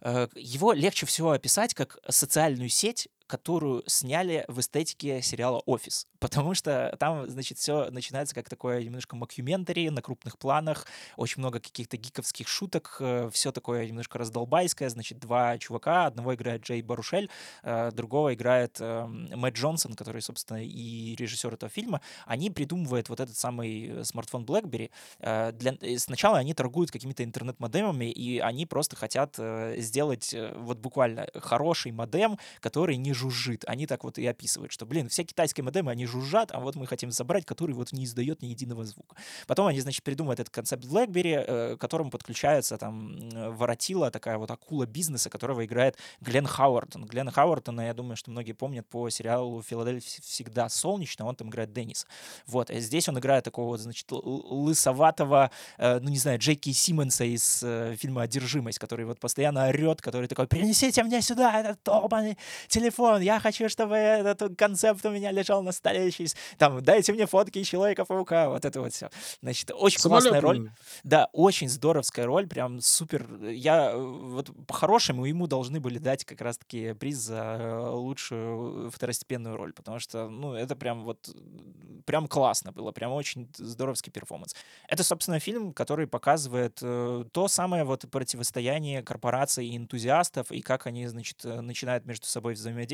[0.00, 6.06] Э, Его легче всего описать как социальную сеть, которую сняли в эстетике сериала «Офис».
[6.18, 11.60] Потому что там, значит, все начинается как такое немножко мокюментари на крупных планах, очень много
[11.60, 13.00] каких-то гиковских шуток,
[13.32, 14.88] все такое немножко раздолбайское.
[14.88, 17.30] Значит, два чувака, одного играет Джей Барушель,
[17.62, 22.00] э, другого играет э, Мэтт Джонсон, который, собственно, и режиссер этого фильма.
[22.26, 24.90] Они придумывают вот этот самый смартфон BlackBerry.
[25.20, 25.76] Э, Для...
[25.80, 31.26] э, Сначала они торгуют какими-то интернет-модемами, и они просто хотят э, сделать э, вот буквально
[31.34, 33.64] хороший модем, который не жужжит.
[33.66, 36.86] Они так вот и описывают, что, блин, все китайские модемы, они жужжат, а вот мы
[36.86, 39.16] хотим собрать, который вот не издает ни единого звука.
[39.46, 44.50] Потом они, значит, придумывают этот концепт BlackBerry, э, к которому подключается там воротила, такая вот
[44.50, 47.06] акула бизнеса, которого играет Глен Хауэртон.
[47.06, 51.72] Глен Хауэртона, я думаю, что многие помнят по сериалу «Филадельфия всегда солнечно», он там играет
[51.72, 52.06] Денниса.
[52.46, 57.24] Вот, а здесь он играет такого вот, значит, лысоватого, э, ну, не знаю, Джеки Симмонса
[57.24, 62.38] из э, фильма «Одержимость», который вот постоянно орет, который такой «Принесите мне сюда этот долбанный
[62.68, 66.10] телефон, я хочу, чтобы этот концепт у меня лежал на столе,
[66.58, 69.10] там, дайте мне фотки Человека-паука», вот это вот все.
[69.42, 70.56] Значит, очень классная роль.
[70.56, 70.72] Самолет.
[71.04, 73.26] Да, очень здоровская роль, прям супер.
[73.44, 79.56] Я э, вот по-хорошему ему должны были дать как раз-таки приз за э, лучшую второстепенную
[79.56, 84.54] роль, потому что, ну, это прям вот, э, прям классно было, прям очень здоровский перформанс.
[84.88, 90.86] Это, собственно, фильм, который показывает э, то самое вот противостояние корпораций и энтузиастов, и как
[90.86, 92.90] они, значит, э, начинают между собой взаимодействовать,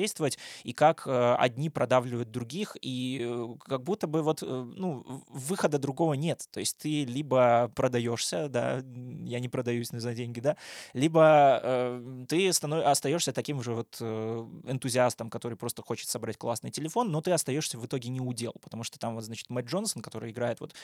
[0.65, 5.79] и как э, одни продавливают других, и э, как будто бы вот, э, ну, выхода
[5.79, 6.47] другого нет.
[6.51, 8.83] То есть ты либо продаешься, да,
[9.25, 10.57] я не продаюсь за деньги, да,
[10.93, 16.71] либо э, ты станов- остаешься таким же вот э, энтузиастом, который просто хочет собрать классный
[16.71, 20.03] телефон, но ты остаешься в итоге не удел, потому что там вот, значит, Мэтт Джонсон,
[20.03, 20.75] который играет вот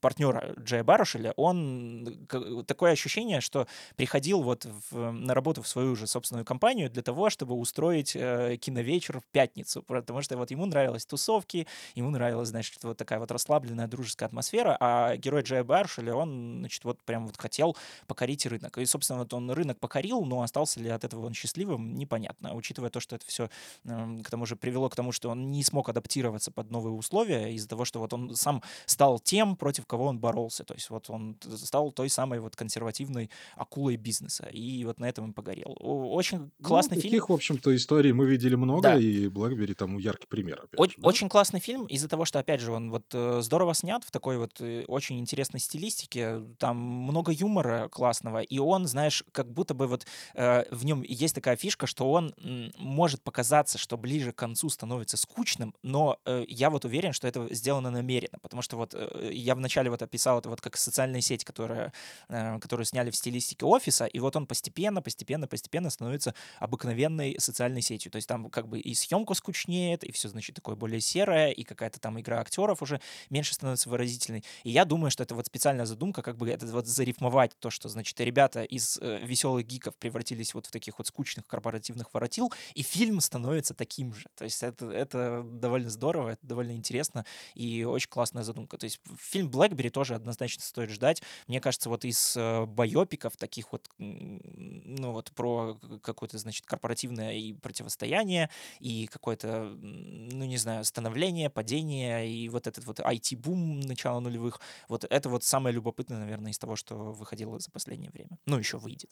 [0.00, 2.26] партнера Джея Барушеля, он
[2.66, 3.66] такое ощущение, что
[3.96, 8.56] приходил вот в- на работу в свою же собственную компанию для того, чтобы устроить э,
[8.60, 13.30] киновечер в пятницу, потому что вот ему нравились тусовки, ему нравилась, значит, вот такая вот
[13.30, 18.78] расслабленная дружеская атмосфера, а герой Джея Баршеля, он, значит, вот прям вот хотел покорить рынок.
[18.78, 22.54] И, собственно, вот он рынок покорил, но остался ли от этого он счастливым, непонятно.
[22.54, 23.48] Учитывая то, что это все
[23.84, 27.68] к тому же привело к тому, что он не смог адаптироваться под новые условия из-за
[27.68, 30.64] того, что вот он сам стал тем, против кого он боролся.
[30.64, 34.46] То есть вот он стал той самой вот консервативной акулой бизнеса.
[34.52, 35.76] И вот на этом и погорел.
[35.80, 37.12] Очень классный ну, фильм.
[37.12, 38.98] таких, в общем-то, историй мы видели много, Да.
[38.98, 40.62] и BlackBerry тому яркий пример.
[40.64, 41.08] Опять Оч- же, да?
[41.08, 44.38] Очень классный фильм из-за того, что, опять же, он вот э, здорово снят в такой
[44.38, 46.40] вот э, очень интересной стилистике.
[46.58, 51.34] Там много юмора классного, и он, знаешь, как будто бы вот э, в нем есть
[51.34, 52.34] такая фишка, что он
[52.78, 57.52] может показаться, что ближе к концу становится скучным, но э, я вот уверен, что это
[57.54, 61.44] сделано намеренно, потому что вот э, я вначале вот описал это вот как социальная сеть,
[61.44, 61.92] которая,
[62.28, 67.82] э, которую сняли в стилистике офиса, и вот он постепенно, постепенно, постепенно становится обыкновенной социальной
[67.82, 68.10] сетью.
[68.10, 71.64] То есть там как бы и съемка скучнеет, и все, значит, такое более серое, и
[71.64, 74.44] какая-то там игра актеров уже меньше становится выразительной.
[74.62, 77.88] И я думаю, что это вот специальная задумка, как бы это вот зарифмовать то, что,
[77.88, 82.82] значит, ребята из э, веселых гиков превратились вот в таких вот скучных корпоративных воротил, и
[82.82, 84.26] фильм становится таким же.
[84.36, 87.24] То есть это, это довольно здорово, это довольно интересно,
[87.54, 88.78] и очень классная задумка.
[88.78, 91.22] То есть фильм «Блэкбери» тоже однозначно стоит ждать.
[91.46, 97.54] Мне кажется, вот из э, байопиков таких вот, ну вот про какое-то, значит, корпоративное и
[97.54, 98.50] противостояние,
[98.80, 105.04] и какое-то, ну не знаю, становление, падение, и вот этот вот IT-бум начала нулевых, вот
[105.04, 108.38] это вот самое любопытное, наверное, из того, что выходило за последнее время.
[108.46, 109.10] Ну, еще выйдет.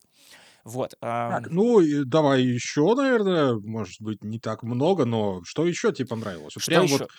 [0.65, 0.95] Вот.
[1.01, 6.07] Так, ну, и давай еще, наверное, может быть, не так много, но что еще тебе
[6.09, 6.55] понравилось?
[6.55, 6.99] Вот Что прям еще?
[6.99, 7.11] вот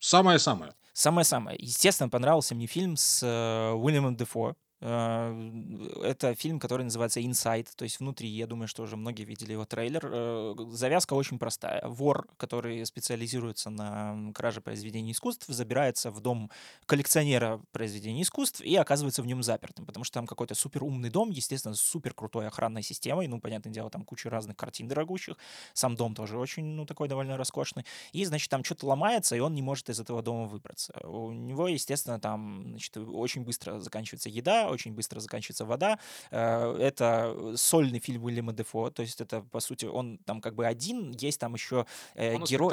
[0.00, 0.74] самое-самое.
[0.92, 1.56] Самое-самое.
[1.58, 4.56] Естественно, понравился мне фильм с э, Уильямом Дефо.
[4.80, 5.52] Э,
[6.02, 8.28] это фильм, который называется Inside, то есть внутри.
[8.28, 10.08] Я думаю, что уже многие видели его трейлер.
[10.10, 11.86] Э, завязка очень простая.
[11.86, 16.50] Вор, который специализируется на краже произведений искусств, забирается в дом
[16.86, 21.30] коллекционера произведений искусств и оказывается в нем запертым, потому что там какой-то супер умный дом,
[21.30, 23.28] естественно, с супер крутой охранной системой.
[23.28, 25.36] Ну, понятное дело, там куча разных картин дорогущих.
[25.74, 27.84] Сам дом тоже очень, ну, такой довольно роскошный.
[28.12, 30.94] И, значит, там что-то ломается, и он не может из этого дома выбраться.
[31.04, 35.98] У него, естественно, там, значит, очень быстро заканчивается еда, очень быстро заканчивается вода.
[36.30, 40.66] Э, это сольный фильм Уильяма Дефо, то есть это, по сути, он там как бы
[40.66, 42.70] один, есть там еще э, герой...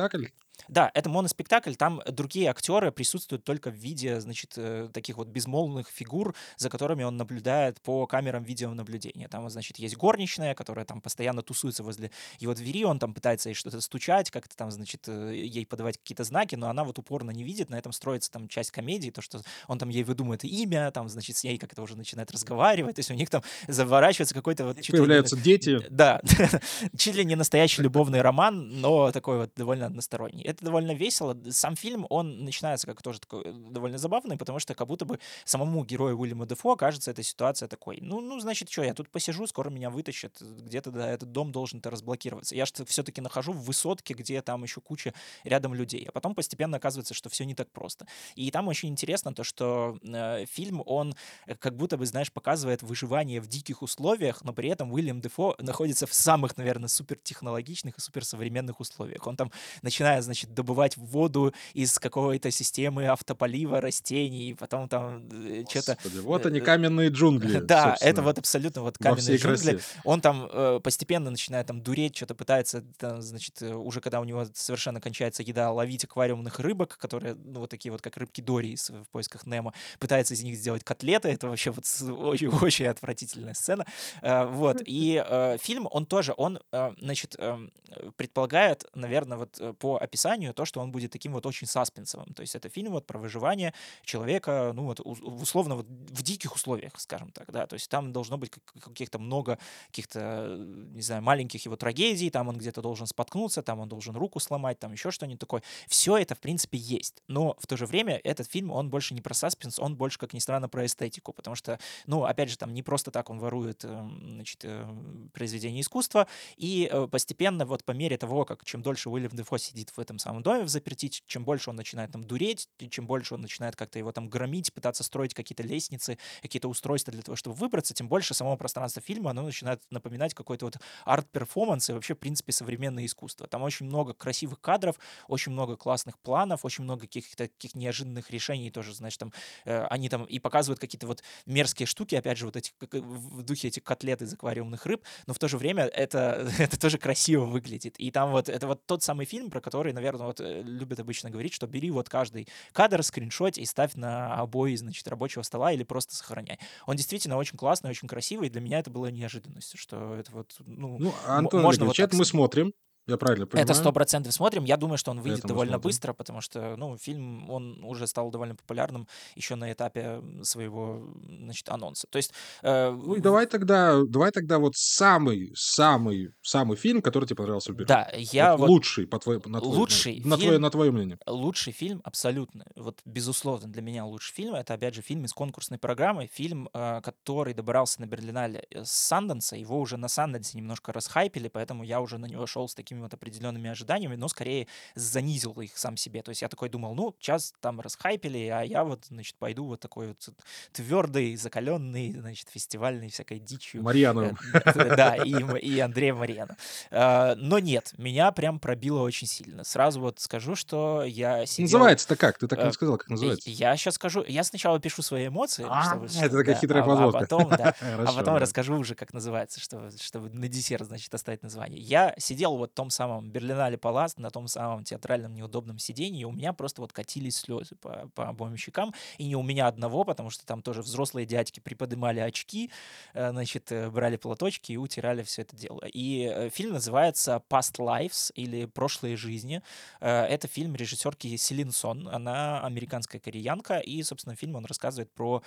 [0.67, 5.87] Да, это моноспектакль, там другие актеры присутствуют только в виде, значит, э, таких вот безмолвных
[5.89, 9.27] фигур, за которыми он наблюдает по камерам видеонаблюдения.
[9.27, 13.55] Там, значит, есть горничная, которая там постоянно тусуется возле его двери, он там пытается ей
[13.55, 17.43] что-то стучать, как-то там, значит, э, ей подавать какие-то знаки, но она вот упорно не
[17.43, 21.07] видит, на этом строится там часть комедии, то, что он там ей выдумывает имя, там,
[21.07, 24.77] значит, с ней как-то уже начинает разговаривать, то есть у них там заворачивается какой-то вот...
[24.87, 25.81] Появляются ли, дети.
[25.89, 26.21] Да,
[26.97, 31.37] чуть ли не настоящий любовный роман, но такой вот довольно односторонний это довольно весело.
[31.49, 35.19] Сам фильм, он начинается как тоже такой э, довольно забавный, потому что как будто бы
[35.43, 39.45] самому герою Уильяма Дефо кажется эта ситуация такой, ну, ну значит, что, я тут посижу,
[39.45, 42.55] скоро меня вытащат, где-то да, этот дом должен-то разблокироваться.
[42.55, 46.05] Я же все-таки нахожу в высотке, где там еще куча рядом людей.
[46.07, 48.07] А потом постепенно оказывается, что все не так просто.
[48.35, 51.13] И там очень интересно то, что э, фильм, он
[51.45, 55.55] э, как будто бы, знаешь, показывает выживание в диких условиях, но при этом Уильям Дефо
[55.59, 59.27] находится в самых, наверное, супертехнологичных и суперсовременных условиях.
[59.27, 65.63] Он там, начиная, значит, значит, добывать воду из какой-то системы автополива растений, потом там э,
[65.67, 65.97] что-то...
[66.21, 67.59] Вот они, э, каменные джунгли.
[67.67, 69.79] Да, это вот абсолютно вот каменные джунгли.
[70.03, 75.01] Он там э, постепенно начинает там дуреть, что-то пытается, значит, уже когда у него совершенно
[75.01, 79.45] кончается еда, ловить аквариумных рыбок, которые, ну, вот такие вот, как рыбки Дори в поисках
[79.45, 83.85] Немо, пытается из них сделать котлеты, это вообще вот очень-очень отвратительная сцена.
[84.21, 85.23] Вот, и
[85.61, 86.59] фильм, он тоже, он,
[86.99, 87.71] значит, эм,
[88.15, 92.33] предполагает, наверное, вот по описанию описанию то, что он будет таким вот очень саспенсовым.
[92.33, 93.73] То есть это фильм вот про выживание
[94.03, 97.65] человека, ну вот условно вот в диких условиях, скажем так, да.
[97.67, 99.57] То есть там должно быть каких-то много
[99.87, 100.57] каких-то,
[100.93, 104.79] не знаю, маленьких его трагедий, там он где-то должен споткнуться, там он должен руку сломать,
[104.79, 105.63] там еще что-нибудь такое.
[105.87, 107.23] Все это, в принципе, есть.
[107.27, 110.33] Но в то же время этот фильм, он больше не про саспенс, он больше, как
[110.33, 113.85] ни странно, про эстетику, потому что, ну, опять же, там не просто так он ворует,
[113.85, 114.85] эм, значит, э,
[115.33, 119.91] произведение искусства, и э, постепенно вот по мере того, как чем дольше Уильям Дефо сидит
[119.95, 123.35] в этом этом самом доме в заперти, чем больше он начинает там дуреть, чем больше
[123.35, 127.55] он начинает как-то его там громить, пытаться строить какие-то лестницы, какие-то устройства для того, чтобы
[127.55, 132.19] выбраться, тем больше само пространство фильма, оно начинает напоминать какой-то вот арт-перформанс и вообще, в
[132.19, 133.47] принципе, современное искусство.
[133.47, 134.97] Там очень много красивых кадров,
[135.27, 139.33] очень много классных планов, очень много каких-то таких неожиданных решений тоже, значит, там
[139.65, 143.67] э, они там и показывают какие-то вот мерзкие штуки, опять же, вот эти в духе
[143.67, 147.99] этих котлет из аквариумных рыб, но в то же время это, это тоже красиво выглядит.
[147.99, 150.99] И там вот это вот тот самый фильм, про который, наверное, наверное, вот э, любят
[150.99, 155.71] обычно говорить, что бери вот каждый кадр, скриншот и ставь на обои, значит, рабочего стола
[155.71, 156.59] или просто сохраняй.
[156.85, 160.55] Он действительно очень классный, очень красивый, и для меня это было неожиданностью, что это вот,
[160.65, 162.73] ну, ну Антон можно Олегович, вот это мы смотрим,
[163.07, 163.65] я правильно понимаю?
[163.65, 164.65] Это сто процентов смотрим.
[164.65, 168.31] Я думаю, что он выйдет Это довольно быстро, потому что, ну, фильм, он уже стал
[168.31, 172.07] довольно популярным еще на этапе своего, значит, анонса.
[172.09, 172.33] То есть...
[172.63, 177.73] Э, ну, и давай тогда, давай тогда вот самый, самый, самый фильм, который тебе понравился
[177.73, 180.69] в Да, я вот, вот лучший, по твоему, на твой, лучший на, фильм, твое, на
[180.69, 181.19] твое мнение.
[181.25, 182.65] Лучший фильм, абсолютно.
[182.75, 184.55] Вот, безусловно, для меня лучший фильм.
[184.55, 186.27] Это, опять же, фильм из конкурсной программы.
[186.33, 189.55] Фильм, э, который добрался на Берлинале с Санденса.
[189.55, 193.13] Его уже на Санденсе немножко расхайпили, поэтому я уже на него шел с такими вот
[193.13, 196.21] определенными ожиданиями, но скорее занизил их сам себе.
[196.21, 199.79] То есть я такой думал, ну, сейчас там расхайпили, а я вот, значит, пойду вот
[199.79, 200.29] такой вот
[200.71, 203.83] твердый, закаленный, значит, фестивальный всякой дичью.
[203.83, 204.37] Марьяновым.
[204.53, 206.57] Э, да, и, и Андрея Марьяна.
[206.91, 209.63] А, но нет, меня прям пробило очень сильно.
[209.63, 211.79] Сразу вот скажу, что я сидел...
[211.79, 212.37] Называется-то как?
[212.37, 213.49] Ты так не э, сказал, как называется?
[213.49, 215.65] Я сейчас скажу, я сначала пишу свои эмоции.
[215.67, 217.17] А, это такая хитрая а, подводка.
[217.17, 221.43] А потом, да, а потом расскажу уже, как называется, чтобы, чтобы на десерт, значит, оставить
[221.43, 221.81] название.
[221.81, 226.25] Я сидел вот в том самом Берлинале Палас на том самом театральном неудобном сидении, и
[226.25, 230.03] у меня просто вот катились слезы по, по обоим щекам, и не у меня одного,
[230.03, 232.71] потому что там тоже взрослые дядьки приподнимали очки,
[233.13, 235.81] э, значит, э, брали платочки и утирали все это дело.
[235.85, 239.61] И э, фильм называется Past Lives или Прошлые жизни.
[239.99, 245.41] Это фильм режиссерки Селин Сон, она американская кореянка, и, собственно, фильм он рассказывает про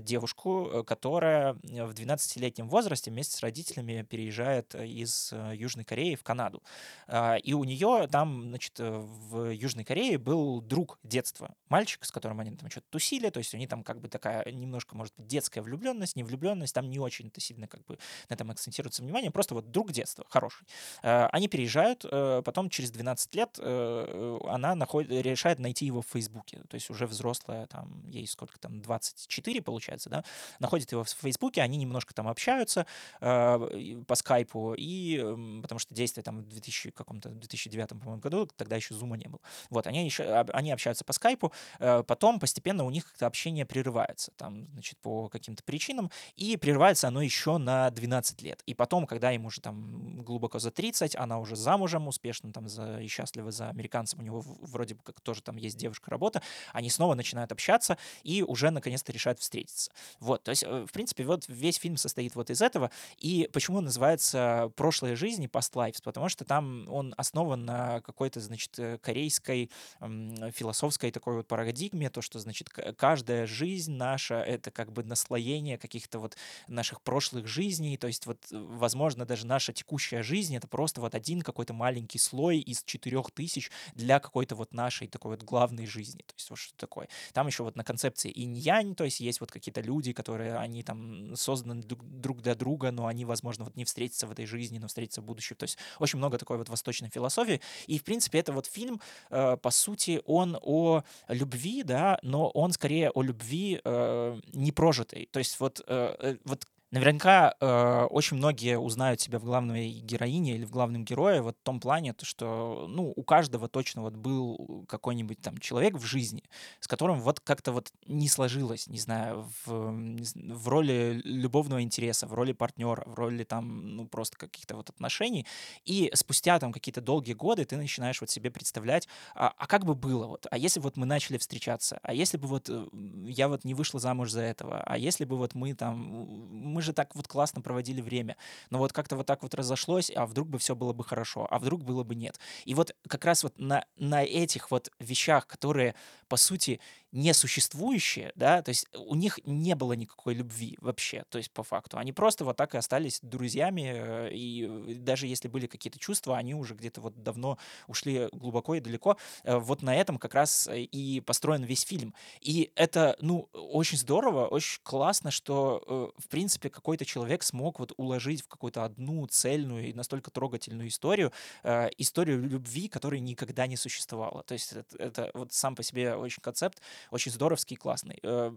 [0.00, 6.62] девушку, которая в 12-летнем возрасте вместе с родителями переезжает из Южной Кореи в Канаду.
[7.08, 12.10] А, и у нее там, значит, э, в Южной Корее был друг детства, мальчик, с
[12.10, 15.26] которым они там что-то тусили, то есть они там как бы такая немножко, может быть,
[15.26, 17.98] детская влюбленность, не влюбленность, там не очень-то сильно как бы
[18.28, 20.66] на этом акцентируется внимание, просто вот друг детства, хороший.
[21.02, 26.06] А, они переезжают, э, потом через 12 лет э, она находит, решает найти его в
[26.06, 30.24] Фейсбуке, то есть уже взрослая, там, ей сколько там, 24, получается, да,
[30.58, 32.86] находит его в Фейсбуке, они немножко там общаются
[33.20, 35.18] по скайпу, и
[35.62, 39.40] потому что действие там в 2000 каком-то 2009, по-моему, году, тогда еще зума не был.
[39.70, 44.32] Вот, они, еще, они общаются по скайпу, э, потом постепенно у них как-то общение прерывается,
[44.36, 48.62] там, значит, по каким-то причинам, и прерывается оно еще на 12 лет.
[48.66, 53.00] И потом, когда им уже там глубоко за 30, она уже замужем, успешно там за,
[53.00, 56.42] и счастлива за американцем, у него вроде бы как тоже там есть девушка работа,
[56.72, 59.90] они снова начинают общаться и уже наконец-то решают встретиться.
[60.20, 63.80] Вот, то есть, э, в принципе, вот весь фильм состоит вот из этого, и почему
[63.80, 68.98] называется «Прошлая жизнь» и «Past Lives», потому что там он основан на какой-то, значит, э,
[68.98, 75.78] корейской философской такой вот парадигме, то, что, значит, каждая жизнь наша— это как бы наслоение
[75.78, 76.36] каких-то вот
[76.68, 81.42] наших прошлых жизней, то есть вот, возможно, даже наша текущая жизнь— это просто вот один
[81.42, 86.34] какой-то маленький слой из четырех тысяч для какой-то вот нашей такой вот главной жизни, то
[86.36, 87.08] есть вот что такое.
[87.32, 91.36] Там еще вот на концепции инь-янь, то есть есть вот какие-то люди, которые, они там
[91.36, 95.20] созданы друг для друга, но они, возможно, вот не встретятся в этой жизни, но встретятся
[95.20, 97.60] в будущем, то есть очень много такой вот восточной философии.
[97.86, 102.72] И, в принципе, это вот фильм, э, по сути, он о любви, да, но он
[102.72, 105.28] скорее о любви э, непрожитой.
[105.32, 106.66] То есть вот, э, э вот
[106.96, 111.62] Наверняка э, очень многие узнают себя в главной героине или в главном герое вот в
[111.62, 116.44] том плане, то, что ну, у каждого точно вот был какой-нибудь там человек в жизни,
[116.80, 119.92] с которым вот как-то вот не сложилось, не знаю, в,
[120.32, 125.46] в роли любовного интереса, в роли партнера, в роли там, ну, просто каких-то вот отношений.
[125.84, 129.94] И спустя там какие-то долгие годы ты начинаешь вот себе представлять, а, а как бы
[129.94, 132.86] было вот, а если вот мы начали встречаться, а если бы вот э,
[133.26, 136.92] я вот не вышла замуж за этого, а если бы вот мы там мы же
[136.92, 138.36] так вот классно проводили время,
[138.70, 141.58] но вот как-то вот так вот разошлось, а вдруг бы все было бы хорошо, а
[141.58, 142.40] вдруг было бы нет.
[142.64, 145.94] И вот как раз вот на, на этих вот вещах, которые,
[146.28, 146.80] по сути,
[147.12, 151.98] несуществующие, да, то есть у них не было никакой любви вообще, то есть по факту.
[151.98, 156.54] Они просто вот так и остались друзьями, э, и даже если были какие-то чувства, они
[156.54, 159.16] уже где-то вот давно ушли глубоко и далеко.
[159.44, 162.14] Э, вот на этом как раз э, и построен весь фильм.
[162.40, 168.42] И это, ну, очень здорово, очень классно, что, в принципе, какой-то человек смог вот уложить
[168.42, 171.32] в какую-то одну цельную и настолько трогательную историю,
[171.62, 174.42] историю любви, которой никогда не существовало.
[174.42, 176.80] То есть это, это вот сам по себе очень концепт,
[177.10, 178.18] очень здоровский, классный.
[178.22, 178.52] Э,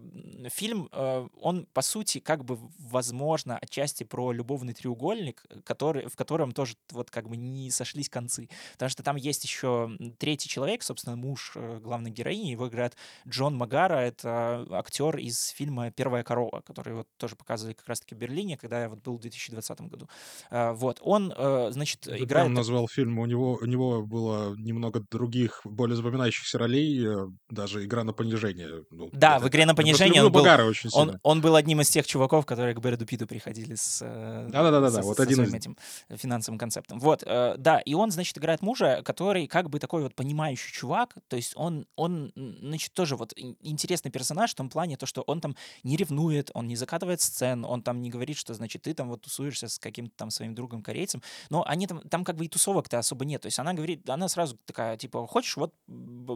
[0.48, 6.52] фильм, э, он, по сути, как бы, возможно, отчасти про любовный треугольник, который, в котором
[6.52, 8.48] тоже вот как бы не сошлись концы.
[8.72, 12.96] Потому что там есть еще третий человек, собственно, муж э, главной героини, его играет
[13.28, 18.18] Джон Магара, это актер из фильма «Первая корова», который вот тоже показывали как раз-таки в
[18.18, 20.08] Берлине, когда я вот был в 2020 году.
[20.50, 21.32] Вот, он,
[21.70, 22.46] значит, Ты играет...
[22.46, 27.06] Он назвал фильм, у него, у него было немного других, более запоминающихся ролей,
[27.48, 28.84] даже игра на понижение понижение.
[28.90, 32.06] Ну, да, в игре на понижение он был, очень он, он был одним из тех
[32.06, 35.50] чуваков, которые к Брэду Питу приходили с, э, да, да, да, да, вот один своим
[35.50, 35.54] из...
[35.54, 35.76] этим
[36.08, 36.98] финансовым концептом.
[36.98, 41.14] Вот, э, да, и он, значит, играет мужа, который как бы такой вот понимающий чувак,
[41.28, 45.40] то есть он, он значит, тоже вот интересный персонаж в том плане, то, что он
[45.40, 49.08] там не ревнует, он не закатывает сцен, он там не говорит, что, значит, ты там
[49.08, 52.48] вот тусуешься с каким-то там своим другом корейцем, но они там, там как бы и
[52.48, 55.74] тусовок-то особо нет, то есть она говорит, она сразу такая, типа, хочешь, вот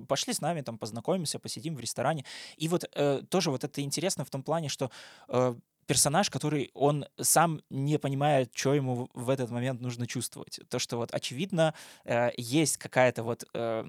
[0.08, 2.24] пошли с нами там познакомимся, посидим в ресторане.
[2.56, 4.90] И вот э, тоже вот это интересно в том плане, что
[5.28, 5.54] э,
[5.86, 10.60] персонаж, который он сам не понимает, что ему в этот момент нужно чувствовать.
[10.68, 11.74] То, что вот очевидно
[12.04, 13.84] э, есть какая-то вот, э,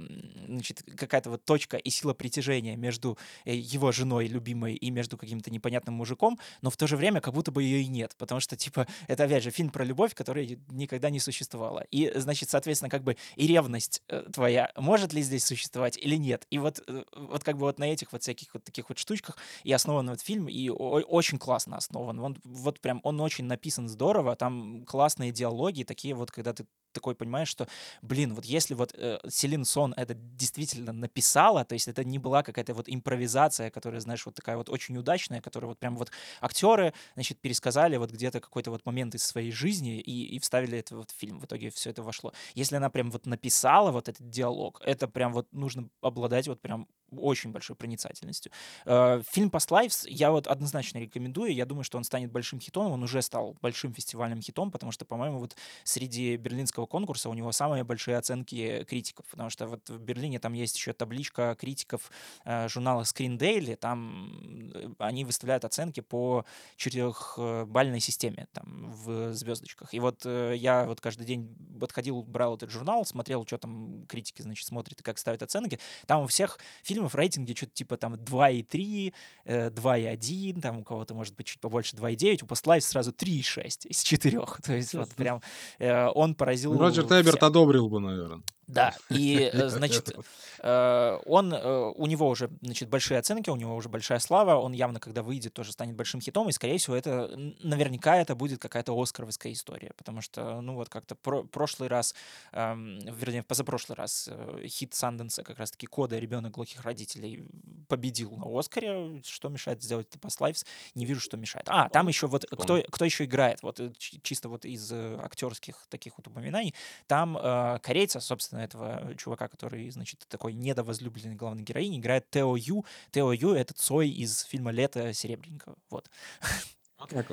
[0.47, 5.51] значит, какая-то вот точка и сила притяжения между э, его женой любимой и между каким-то
[5.51, 8.55] непонятным мужиком, но в то же время как будто бы ее и нет, потому что,
[8.55, 11.85] типа, это, опять же, фильм про любовь, которая никогда не существовала.
[11.91, 16.45] И, значит, соответственно, как бы и ревность э, твоя может ли здесь существовать или нет.
[16.49, 19.37] И вот, э, вот как бы вот на этих вот всяких вот таких вот штучках
[19.63, 22.19] и основан вот фильм, и очень классно основан.
[22.19, 26.65] Он вот прям, он очень написан здорово, там классные диалоги, такие вот, когда ты
[26.95, 27.67] такой понимаешь, что,
[28.01, 32.41] блин, вот если вот э, Селин Сон это действительно написала, то есть это не была
[32.41, 36.93] какая-то вот импровизация, которая, знаешь, вот такая вот очень удачная, которая вот прям вот актеры,
[37.13, 41.11] значит, пересказали вот где-то какой-то вот момент из своей жизни и, и вставили это вот
[41.11, 41.39] в фильм.
[41.39, 42.33] В итоге все это вошло.
[42.55, 46.87] Если она прям вот написала вот этот диалог, это прям вот нужно обладать вот прям
[47.11, 48.51] очень большой проницательностью.
[48.85, 51.53] Э, фильм Past Lives я вот однозначно рекомендую.
[51.53, 52.91] Я думаю, что он станет большим хитом.
[52.91, 57.33] Он уже стал большим фестивальным хитом, потому что, по-моему, вот среди берлинского этого конкурса у
[57.33, 62.11] него самые большие оценки критиков, потому что вот в Берлине там есть еще табличка критиков
[62.45, 66.45] э, журнала Screen Daily, там э, они выставляют оценки по
[66.77, 69.93] четырехбальной системе, там, в звездочках.
[69.93, 74.41] И вот э, я вот каждый день подходил, брал этот журнал, смотрел, что там критики,
[74.41, 75.79] значит, смотрят и как ставят оценки.
[76.05, 79.13] Там у всех фильмов рейтинги что-то типа там 2,3,
[79.45, 84.35] 2,1, там у кого-то может быть чуть побольше 2,9, у Postlife сразу 3,6 из 4.
[84.63, 85.41] То есть вот прям
[85.79, 86.74] он поразил...
[86.77, 88.41] Роджер Теберт одобрил бы, наверное.
[88.67, 90.15] Да, и, э, значит,
[90.59, 94.73] э, он, э, у него уже, значит, большие оценки, у него уже большая слава, он
[94.73, 98.99] явно, когда выйдет, тоже станет большим хитом, и, скорее всего, это, наверняка это будет какая-то
[98.99, 102.15] оскаровская история, потому что, ну, вот как-то про прошлый раз,
[102.53, 104.29] эм, вернее, позапрошлый раз
[104.65, 106.17] хит Санденса, как раз-таки «Кода.
[106.17, 107.47] Ребенок глухих родителей»
[107.87, 110.65] победил на Оскаре, что мешает сделать это Past Lives?
[110.95, 111.65] Не вижу, что мешает.
[111.69, 116.27] А, там еще вот, кто, кто еще играет, вот чисто вот из актерских таких вот
[116.27, 116.73] упоминаний,
[117.07, 117.37] там
[117.81, 122.85] корейца, собственно, собственно, этого чувака, который, значит, такой недовозлюбленный главной героини, играет Тео Ю.
[123.11, 125.75] Тео Ю— это Цой из фильма «Лето серебряненького».
[125.89, 126.09] Вот.
[127.09, 127.27] Так,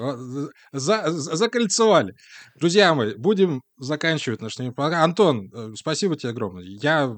[0.72, 2.14] за, закольцевали.
[2.58, 5.04] Друзья мои, будем заканчивать наш пока.
[5.04, 6.64] Антон, э, спасибо тебе огромное.
[6.64, 7.14] Я,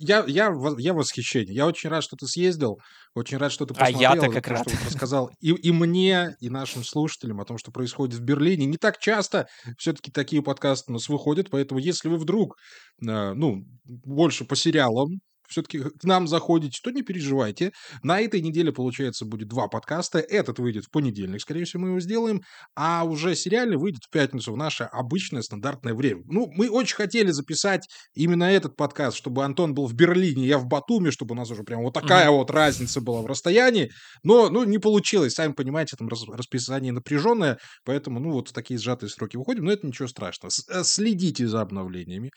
[0.00, 1.54] я, я, я в восхищении.
[1.54, 2.80] Я очень рад, что ты съездил,
[3.14, 4.10] очень рад, что ты посмотрел.
[4.10, 4.44] А я-то как.
[4.58, 8.66] Что рассказал и, и мне, и нашим слушателям о том, что происходит в Берлине.
[8.66, 9.46] Не так часто
[9.78, 12.56] все-таки такие подкасты у нас выходят, поэтому если вы вдруг,
[13.02, 17.72] э, ну, больше по сериалам, все-таки к нам заходите, то не переживайте.
[18.02, 20.18] На этой неделе, получается, будет два подкаста.
[20.18, 22.42] Этот выйдет в понедельник, скорее всего, мы его сделаем.
[22.74, 26.22] А уже сериальный выйдет в пятницу в наше обычное стандартное время.
[26.26, 30.66] Ну, мы очень хотели записать именно этот подкаст, чтобы Антон был в Берлине, я в
[30.66, 33.90] Батуме, чтобы у нас уже прям вот такая вот разница была в расстоянии.
[34.22, 35.34] Но, ну, не получилось.
[35.34, 39.64] Сами понимаете, там расписание напряженное, поэтому, ну, вот в такие сжатые сроки выходим.
[39.64, 40.52] Но это ничего страшного.
[40.70, 42.30] Э, следите за обновлениями.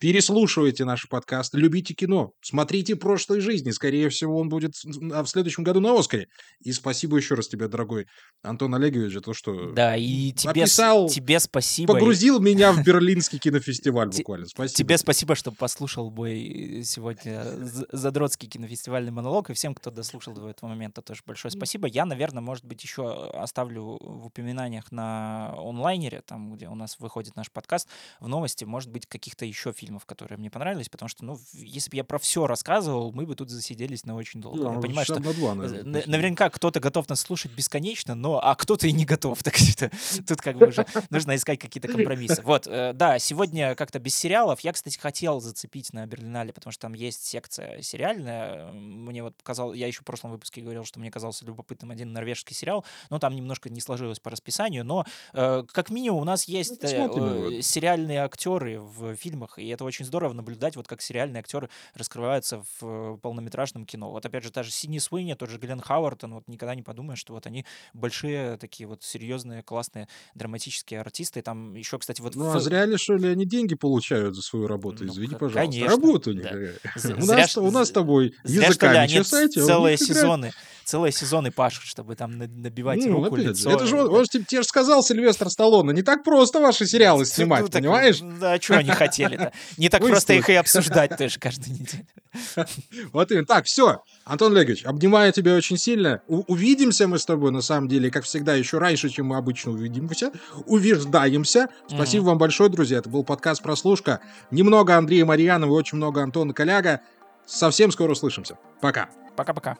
[0.00, 3.70] Переслушивайте наши подкасты, любите кино, смотрите «Прошлой жизни».
[3.70, 6.28] Скорее всего, он будет в следующем году на «Оскаре».
[6.60, 8.06] И спасибо еще раз тебе, дорогой
[8.42, 11.92] Антон Олегович, за то, что Да, и тебе, описал, тебе спасибо.
[11.92, 14.46] Погрузил меня в Берлинский кинофестиваль буквально.
[14.46, 14.74] Спасибо.
[14.74, 17.44] Тебе спасибо, что послушал мой сегодня
[17.92, 19.50] задротский кинофестивальный монолог.
[19.50, 21.86] И всем, кто дослушал до этого момента, тоже большое спасибо.
[21.86, 27.36] Я, наверное, может быть, еще оставлю в упоминаниях на онлайнере, там, где у нас выходит
[27.36, 27.86] наш подкаст,
[28.18, 31.90] в новости, может быть, каких-то еще фильмов фильмов, которые мне понравились, потому что, ну, если
[31.90, 34.62] бы я про все рассказывал, мы бы тут засиделись на очень долго.
[34.62, 38.54] Да, я понимаю, что на два, наверное, наверняка кто-то готов нас слушать бесконечно, но а
[38.54, 39.40] кто-то и не готов.
[39.50, 39.90] Так что
[40.28, 42.40] тут как бы уже нужно искать какие-то компромиссы.
[42.42, 44.60] Вот, э, да, сегодня как-то без сериалов.
[44.60, 48.70] Я, кстати, хотел зацепить на Берлинале, потому что там есть секция сериальная.
[48.70, 52.54] Мне вот показал, я еще в прошлом выпуске говорил, что мне казался любопытным один норвежский
[52.54, 56.80] сериал, но там немножко не сложилось по расписанию, но э, как минимум у нас есть
[56.80, 61.70] ну, сериальные актеры в фильмах, и это это очень здорово наблюдать, вот как сериальные актеры
[61.94, 64.10] раскрываются в полнометражном кино.
[64.10, 66.82] Вот опять же, та же Сидни Суини, тот же Глен Хауэрт, он вот никогда не
[66.82, 67.64] подумаешь, что вот они
[67.94, 71.40] большие такие вот серьезные, классные, драматические артисты.
[71.40, 72.34] И там еще, кстати, вот...
[72.34, 72.56] Ну, в...
[72.56, 75.04] а зря что ли, они деньги получают за свою работу?
[75.04, 75.60] Ну, Извини, пожалуйста.
[75.60, 75.88] Конечно.
[75.88, 76.42] Работа них.
[76.42, 77.14] Да.
[77.14, 80.52] У, нас, у нас с тобой языками чесайте, а целые сезоны
[80.90, 83.70] целые сезоны пашут, чтобы там набивать ну, руку, лицо.
[83.70, 87.70] Это же, он, же тебе, же сказал Сильвестр Сталлоне, не так просто ваши сериалы снимать,
[87.70, 88.18] понимаешь?
[88.40, 89.52] Да, что они хотели-то?
[89.76, 92.06] Не так просто их и обсуждать тоже каждую неделю.
[93.12, 93.46] Вот именно.
[93.46, 94.02] Так, все.
[94.24, 96.22] Антон Олегович, обнимаю тебя очень сильно.
[96.28, 99.72] У- увидимся мы с тобой, на самом деле, как всегда, еще раньше, чем мы обычно
[99.72, 100.30] увидимся.
[100.66, 101.68] Увиждаемся.
[101.88, 102.26] Спасибо mm-hmm.
[102.26, 102.98] вам большое, друзья.
[102.98, 104.20] Это был подкаст «Прослушка».
[104.50, 107.00] Немного Андрея Марьянова очень много Антона Коляга.
[107.46, 108.56] Совсем скоро услышимся.
[108.80, 109.08] Пока.
[109.36, 109.76] Пока-пока.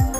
[0.00, 0.11] you